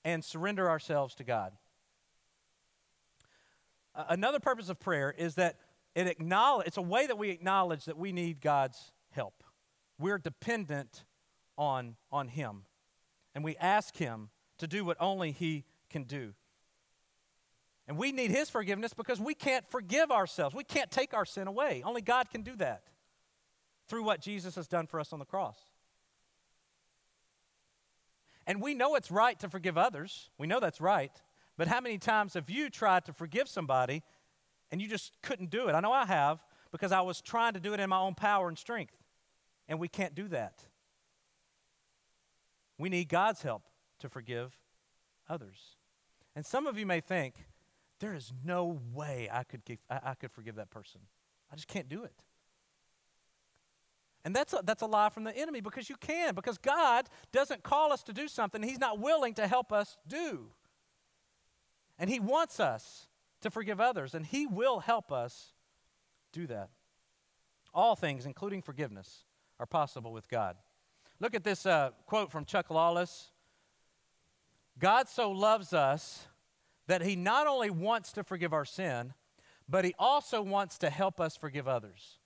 and 0.05 0.25
surrender 0.25 0.69
ourselves 0.69 1.15
to 1.17 1.25
God. 1.25 1.53
Another 3.95 4.41
purpose 4.41 4.69
of 4.69 4.79
prayer 4.79 5.15
is 5.17 5.37
that 5.37 5.57
it 5.95 6.07
acknowledge, 6.07 6.67
it's 6.67 6.77
a 6.77 6.83
way 6.83 7.07
that 7.07 7.17
we 7.17 7.31
acknowledge 7.31 7.87
that 7.87 7.97
we 7.97 8.13
need 8.13 8.41
God's 8.41 8.93
help. 9.11 9.43
We're 9.99 10.19
dependent 10.19 11.05
on, 11.57 11.97
on 12.13 12.29
Him. 12.29 12.63
And 13.35 13.45
we 13.45 13.57
ask 13.57 13.97
Him 13.97 14.31
to 14.59 14.67
do 14.67 14.85
what 14.85 14.97
only 15.01 15.33
He 15.33 15.65
can 15.91 16.05
do. 16.05 16.35
And 17.89 17.97
we 17.97 18.13
need 18.13 18.31
His 18.31 18.51
forgiveness 18.51 18.93
because 18.95 19.21
we 19.21 19.35
can't 19.35 19.69
forgive 19.71 20.11
ourselves. 20.11 20.55
We 20.55 20.65
can't 20.65 20.91
take 20.91 21.15
our 21.15 21.25
sin 21.25 21.47
away. 21.47 21.83
Only 21.85 22.03
God 22.03 22.31
can 22.31 22.43
do 22.43 22.57
that 22.57 22.83
through 23.89 24.03
what 24.03 24.21
Jesus 24.21 24.57
has 24.57 24.67
done 24.67 24.87
for 24.87 24.99
us 24.99 25.13
on 25.13 25.19
the 25.19 25.25
cross. 25.25 25.59
And 28.47 28.61
we 28.61 28.75
know 28.75 28.95
it's 28.95 29.11
right 29.11 29.39
to 29.41 29.49
forgive 29.49 29.77
others. 29.77 30.31
We 30.39 30.47
know 30.47 30.61
that's 30.61 30.81
right. 30.81 31.13
But 31.57 31.69
how 31.69 31.81
many 31.81 31.99
times 31.99 32.35
have 32.35 32.51
you 32.51 32.71
tried 32.71 33.05
to 33.07 33.13
forgive 33.13 33.49
somebody 33.49 34.03
and 34.71 34.81
you 34.81 34.89
just 34.89 35.13
couldn't 35.23 35.51
do 35.51 35.69
it? 35.69 35.73
I 35.73 35.81
know 35.81 35.93
I 35.93 36.07
have 36.07 36.45
because 36.71 36.93
I 36.93 37.01
was 37.01 37.21
trying 37.21 37.55
to 37.55 37.61
do 37.61 37.73
it 37.75 37.81
in 37.81 37.89
my 37.89 37.99
own 37.99 38.15
power 38.15 38.49
and 38.49 38.59
strength. 38.59 38.95
And 39.69 39.79
we 39.79 39.89
can't 39.89 40.15
do 40.15 40.29
that. 40.29 40.63
We 42.79 42.89
need 42.89 43.09
God's 43.09 43.43
help 43.43 43.63
to 44.01 44.09
forgive 44.09 44.57
others. 45.29 45.77
And 46.35 46.45
some 46.45 46.67
of 46.67 46.79
you 46.79 46.87
may 46.87 47.01
think, 47.01 47.35
there 47.99 48.15
is 48.15 48.33
no 48.45 48.79
way 48.93 49.29
I 49.33 49.43
could, 49.43 49.65
give, 49.65 49.79
I, 49.89 50.01
I 50.05 50.15
could 50.15 50.31
forgive 50.31 50.57
that 50.57 50.71
person. 50.71 51.01
I 51.51 51.55
just 51.55 51.69
can't 51.69 51.89
do 51.89 52.05
it. 52.05 52.23
And 54.25 54.35
that's 54.35 54.53
a, 54.53 54.61
that's 54.65 54.83
a 54.83 54.87
lie 54.87 55.09
from 55.09 55.25
the 55.25 55.37
enemy 55.37 55.61
because 55.61 55.89
you 55.89 55.97
can, 55.97 56.35
because 56.35 56.59
God 56.59 57.09
doesn't 57.33 57.63
call 57.63 57.93
us 57.93 58.03
to 58.03 58.13
do 58.13 58.29
something 58.29 58.63
He's 58.63 58.81
not 58.81 58.99
willing 58.99 59.35
to 59.35 59.47
help 59.47 59.73
us 59.73 59.97
do. 60.07 60.49
And 61.99 62.11
He 62.11 62.21
wants 62.21 62.61
us 62.61 63.07
to 63.43 63.51
forgive 63.51 63.81
others, 63.81 64.15
and 64.15 64.27
He 64.27 64.47
will 64.47 64.81
help 64.81 65.13
us 65.13 65.55
do 66.33 66.47
that. 66.49 66.71
All 67.73 67.95
things, 67.95 68.27
including 68.27 68.63
forgiveness, 68.63 69.25
are 69.59 69.67
possible 69.67 70.13
with 70.13 70.29
God. 70.29 70.57
Look 71.21 71.35
at 71.35 71.45
this 71.45 71.67
uh, 71.67 71.91
quote 72.07 72.31
from 72.31 72.45
Chuck 72.45 72.71
Lawless 72.71 73.31
God 74.79 75.09
so 75.09 75.31
loves 75.31 75.73
us 75.73 76.27
that 76.87 77.03
He 77.03 77.17
not 77.17 77.47
only 77.47 77.71
wants 77.71 78.13
to 78.13 78.23
forgive 78.23 78.53
our 78.53 78.65
sin, 78.65 79.15
but 79.69 79.85
He 79.85 79.95
also 79.99 80.43
wants 80.43 80.79
to 80.79 80.91
help 80.91 81.21
us 81.21 81.37
forgive 81.37 81.67
others. 81.67 82.19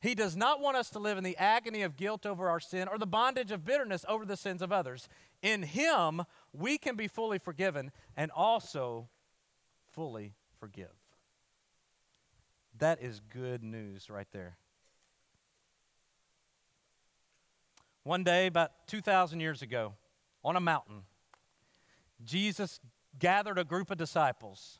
He 0.00 0.14
does 0.14 0.34
not 0.34 0.60
want 0.60 0.78
us 0.78 0.88
to 0.90 0.98
live 0.98 1.18
in 1.18 1.24
the 1.24 1.36
agony 1.36 1.82
of 1.82 1.96
guilt 1.96 2.24
over 2.24 2.48
our 2.48 2.60
sin 2.60 2.88
or 2.88 2.96
the 2.96 3.06
bondage 3.06 3.50
of 3.50 3.66
bitterness 3.66 4.06
over 4.08 4.24
the 4.24 4.36
sins 4.36 4.62
of 4.62 4.72
others. 4.72 5.08
In 5.42 5.62
Him, 5.62 6.22
we 6.54 6.78
can 6.78 6.96
be 6.96 7.06
fully 7.06 7.38
forgiven 7.38 7.92
and 8.16 8.30
also 8.30 9.10
fully 9.92 10.34
forgive. 10.58 10.88
That 12.78 13.02
is 13.02 13.20
good 13.20 13.62
news 13.62 14.08
right 14.08 14.28
there. 14.32 14.56
One 18.02 18.24
day, 18.24 18.46
about 18.46 18.72
2,000 18.86 19.40
years 19.40 19.62
ago, 19.62 19.94
on 20.42 20.56
a 20.56 20.60
mountain, 20.60 21.02
Jesus 22.24 22.80
gathered 23.18 23.58
a 23.58 23.64
group 23.64 23.90
of 23.90 23.98
disciples. 23.98 24.78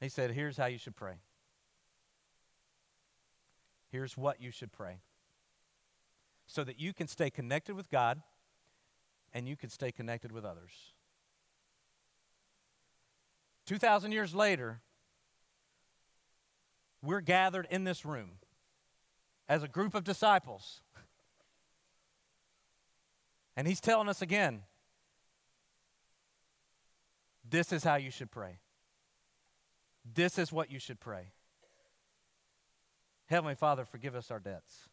He 0.00 0.08
said, 0.08 0.32
Here's 0.32 0.56
how 0.56 0.66
you 0.66 0.78
should 0.78 0.96
pray. 0.96 1.14
Here's 3.90 4.16
what 4.16 4.40
you 4.40 4.50
should 4.50 4.72
pray 4.72 4.98
so 6.46 6.64
that 6.64 6.80
you 6.80 6.92
can 6.92 7.06
stay 7.06 7.30
connected 7.30 7.74
with 7.74 7.90
God 7.90 8.20
and 9.32 9.48
you 9.48 9.56
can 9.56 9.70
stay 9.70 9.92
connected 9.92 10.32
with 10.32 10.44
others. 10.44 10.72
2,000 13.66 14.12
years 14.12 14.34
later, 14.34 14.80
we're 17.02 17.20
gathered 17.20 17.66
in 17.70 17.84
this 17.84 18.04
room 18.04 18.32
as 19.48 19.62
a 19.62 19.68
group 19.68 19.94
of 19.94 20.04
disciples. 20.04 20.80
And 23.56 23.68
he's 23.68 23.80
telling 23.80 24.08
us 24.08 24.22
again 24.22 24.62
this 27.48 27.72
is 27.72 27.84
how 27.84 27.96
you 27.96 28.10
should 28.10 28.30
pray. 28.30 28.58
This 30.14 30.38
is 30.38 30.52
what 30.52 30.70
you 30.70 30.78
should 30.78 31.00
pray. 31.00 31.32
Heavenly 33.26 33.54
Father, 33.54 33.84
forgive 33.84 34.14
us 34.14 34.30
our 34.30 34.40
debts 34.40 34.88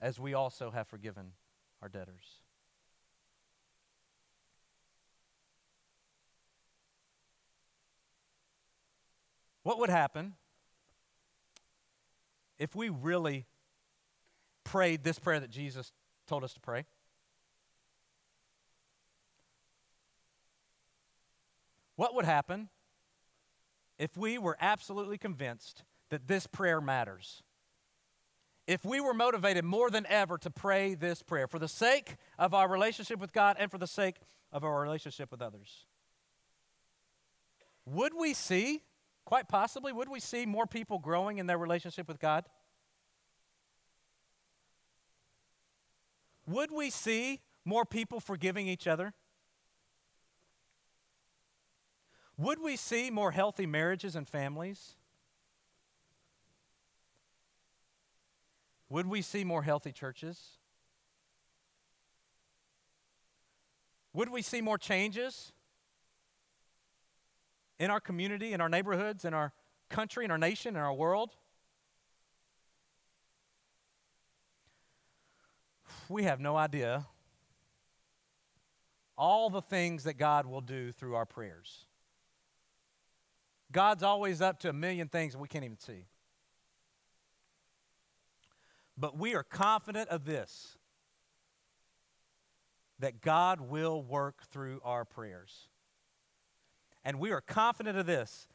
as 0.00 0.18
we 0.18 0.34
also 0.34 0.70
have 0.70 0.88
forgiven 0.88 1.32
our 1.80 1.88
debtors. 1.88 2.42
What 9.62 9.78
would 9.78 9.90
happen 9.90 10.34
if 12.62 12.76
we 12.76 12.90
really 12.90 13.44
prayed 14.62 15.02
this 15.02 15.18
prayer 15.18 15.40
that 15.40 15.50
Jesus 15.50 15.90
told 16.28 16.44
us 16.44 16.54
to 16.54 16.60
pray? 16.60 16.84
What 21.96 22.14
would 22.14 22.24
happen 22.24 22.68
if 23.98 24.16
we 24.16 24.38
were 24.38 24.56
absolutely 24.60 25.18
convinced 25.18 25.82
that 26.10 26.28
this 26.28 26.46
prayer 26.46 26.80
matters? 26.80 27.42
If 28.68 28.84
we 28.84 29.00
were 29.00 29.12
motivated 29.12 29.64
more 29.64 29.90
than 29.90 30.06
ever 30.08 30.38
to 30.38 30.50
pray 30.50 30.94
this 30.94 31.20
prayer 31.20 31.48
for 31.48 31.58
the 31.58 31.66
sake 31.66 32.14
of 32.38 32.54
our 32.54 32.68
relationship 32.68 33.18
with 33.18 33.32
God 33.32 33.56
and 33.58 33.72
for 33.72 33.78
the 33.78 33.88
sake 33.88 34.18
of 34.52 34.62
our 34.62 34.80
relationship 34.80 35.32
with 35.32 35.42
others, 35.42 35.84
would 37.84 38.12
we 38.14 38.32
see 38.34 38.82
Quite 39.24 39.48
possibly, 39.48 39.92
would 39.92 40.08
we 40.08 40.20
see 40.20 40.46
more 40.46 40.66
people 40.66 40.98
growing 40.98 41.38
in 41.38 41.46
their 41.46 41.58
relationship 41.58 42.08
with 42.08 42.18
God? 42.18 42.44
Would 46.46 46.70
we 46.70 46.90
see 46.90 47.40
more 47.64 47.84
people 47.84 48.20
forgiving 48.20 48.66
each 48.66 48.86
other? 48.86 49.14
Would 52.36 52.60
we 52.60 52.76
see 52.76 53.10
more 53.10 53.30
healthy 53.30 53.66
marriages 53.66 54.16
and 54.16 54.28
families? 54.28 54.96
Would 58.88 59.06
we 59.06 59.22
see 59.22 59.44
more 59.44 59.62
healthy 59.62 59.92
churches? 59.92 60.58
Would 64.12 64.28
we 64.28 64.42
see 64.42 64.60
more 64.60 64.76
changes 64.76 65.52
in 67.82 67.90
our 67.90 67.98
community, 67.98 68.52
in 68.52 68.60
our 68.60 68.68
neighborhoods, 68.68 69.24
in 69.24 69.34
our 69.34 69.52
country, 69.90 70.24
in 70.24 70.30
our 70.30 70.38
nation, 70.38 70.76
in 70.76 70.80
our 70.80 70.94
world? 70.94 71.30
We 76.08 76.22
have 76.22 76.38
no 76.38 76.56
idea 76.56 77.06
all 79.18 79.50
the 79.50 79.60
things 79.60 80.04
that 80.04 80.16
God 80.16 80.46
will 80.46 80.60
do 80.60 80.92
through 80.92 81.16
our 81.16 81.26
prayers. 81.26 81.86
God's 83.72 84.04
always 84.04 84.40
up 84.40 84.60
to 84.60 84.68
a 84.68 84.72
million 84.72 85.08
things 85.08 85.36
we 85.36 85.48
can't 85.48 85.64
even 85.64 85.78
see. 85.80 86.06
But 88.96 89.18
we 89.18 89.34
are 89.34 89.42
confident 89.42 90.08
of 90.08 90.24
this 90.24 90.78
that 93.00 93.20
God 93.20 93.60
will 93.60 94.04
work 94.04 94.44
through 94.52 94.80
our 94.84 95.04
prayers. 95.04 95.66
And 97.04 97.18
we 97.18 97.32
are 97.32 97.40
confident 97.40 97.98
of 97.98 98.06
this 98.06 98.46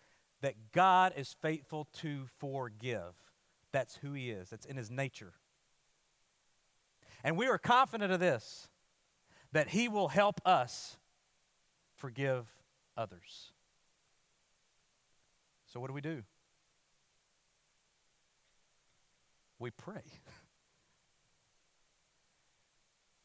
that 0.41 0.55
God 0.71 1.13
is 1.17 1.36
faithful 1.41 1.88
to 1.93 2.25
forgive. 2.39 3.13
That's 3.71 3.97
who 3.97 4.13
He 4.13 4.29
is, 4.29 4.49
that's 4.49 4.65
in 4.65 4.77
His 4.77 4.89
nature. 4.89 5.33
And 7.23 7.38
we 7.38 7.47
are 7.47 7.57
confident 7.57 8.12
of 8.12 8.19
this 8.19 8.69
that 9.51 9.69
He 9.69 9.88
will 9.88 10.07
help 10.07 10.39
us 10.45 10.97
forgive 11.95 12.47
others. 12.95 13.51
So, 15.65 15.79
what 15.79 15.88
do 15.88 15.93
we 15.93 16.01
do? 16.01 16.23
We 19.60 19.71
pray. 19.71 20.03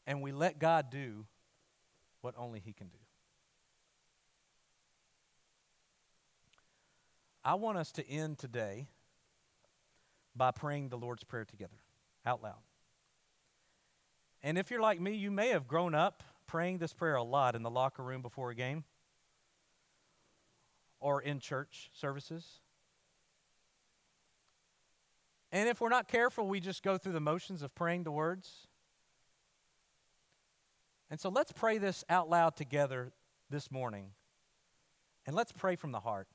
and 0.07 0.21
we 0.21 0.31
let 0.31 0.59
God 0.59 0.89
do 0.89 1.25
what 2.21 2.33
only 2.37 2.59
He 2.59 2.73
can 2.73 2.87
do. 2.87 2.97
I 7.45 7.55
want 7.55 7.77
us 7.77 7.91
to 7.93 8.07
end 8.07 8.37
today 8.37 8.87
by 10.35 10.51
praying 10.51 10.89
the 10.89 10.97
Lord's 10.97 11.23
Prayer 11.23 11.45
together 11.45 11.77
out 12.25 12.41
loud. 12.41 12.61
And 14.41 14.57
if 14.57 14.71
you're 14.71 14.81
like 14.81 14.99
me, 14.99 15.13
you 15.13 15.31
may 15.31 15.49
have 15.49 15.67
grown 15.67 15.93
up 15.95 16.23
praying 16.47 16.77
this 16.77 16.93
prayer 16.93 17.15
a 17.15 17.23
lot 17.23 17.55
in 17.55 17.63
the 17.63 17.69
locker 17.69 18.03
room 18.03 18.21
before 18.21 18.51
a 18.51 18.55
game 18.55 18.83
or 20.99 21.21
in 21.21 21.39
church 21.39 21.89
services. 21.93 22.59
And 25.51 25.69
if 25.69 25.81
we're 25.81 25.89
not 25.89 26.07
careful, 26.07 26.47
we 26.47 26.59
just 26.59 26.81
go 26.81 26.97
through 26.97 27.13
the 27.13 27.19
motions 27.19 27.61
of 27.61 27.75
praying 27.75 28.03
the 28.03 28.11
words. 28.11 28.67
And 31.09 31.19
so 31.19 31.29
let's 31.29 31.51
pray 31.51 31.77
this 31.77 32.03
out 32.09 32.29
loud 32.29 32.55
together 32.55 33.11
this 33.49 33.69
morning. 33.69 34.11
And 35.25 35.35
let's 35.35 35.51
pray 35.51 35.75
from 35.75 35.91
the 35.91 35.99
heart. 35.99 36.27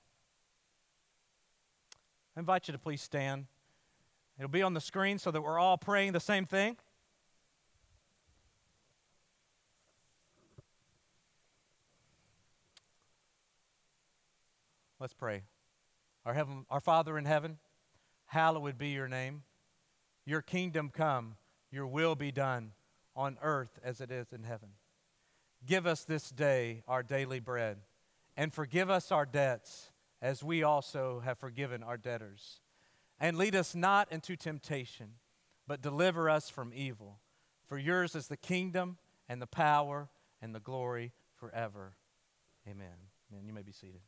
I 2.38 2.40
invite 2.40 2.68
you 2.68 2.72
to 2.72 2.78
please 2.78 3.02
stand. 3.02 3.46
It'll 4.38 4.48
be 4.48 4.62
on 4.62 4.72
the 4.72 4.80
screen 4.80 5.18
so 5.18 5.32
that 5.32 5.42
we're 5.42 5.58
all 5.58 5.76
praying 5.76 6.12
the 6.12 6.20
same 6.20 6.46
thing. 6.46 6.76
Let's 15.00 15.14
pray. 15.14 15.42
Our, 16.24 16.32
heaven, 16.32 16.64
our 16.70 16.78
Father 16.78 17.18
in 17.18 17.24
heaven, 17.24 17.58
hallowed 18.26 18.78
be 18.78 18.90
your 18.90 19.08
name. 19.08 19.42
Your 20.24 20.40
kingdom 20.40 20.90
come, 20.94 21.34
your 21.72 21.88
will 21.88 22.14
be 22.14 22.30
done 22.30 22.70
on 23.16 23.36
earth 23.42 23.80
as 23.82 24.00
it 24.00 24.12
is 24.12 24.32
in 24.32 24.44
heaven. 24.44 24.68
Give 25.66 25.88
us 25.88 26.04
this 26.04 26.30
day 26.30 26.84
our 26.86 27.02
daily 27.02 27.40
bread, 27.40 27.78
and 28.36 28.54
forgive 28.54 28.90
us 28.90 29.10
our 29.10 29.26
debts 29.26 29.90
as 30.20 30.42
we 30.42 30.62
also 30.62 31.20
have 31.24 31.38
forgiven 31.38 31.82
our 31.82 31.96
debtors. 31.96 32.60
And 33.20 33.36
lead 33.36 33.54
us 33.54 33.74
not 33.74 34.10
into 34.12 34.36
temptation, 34.36 35.14
but 35.66 35.82
deliver 35.82 36.30
us 36.30 36.48
from 36.48 36.72
evil. 36.74 37.20
For 37.66 37.78
yours 37.78 38.14
is 38.14 38.28
the 38.28 38.36
kingdom 38.36 38.98
and 39.28 39.42
the 39.42 39.46
power 39.46 40.08
and 40.40 40.54
the 40.54 40.60
glory 40.60 41.12
forever. 41.36 41.96
Amen. 42.66 43.10
And 43.36 43.46
you 43.46 43.52
may 43.52 43.62
be 43.62 43.72
seated. 43.72 44.00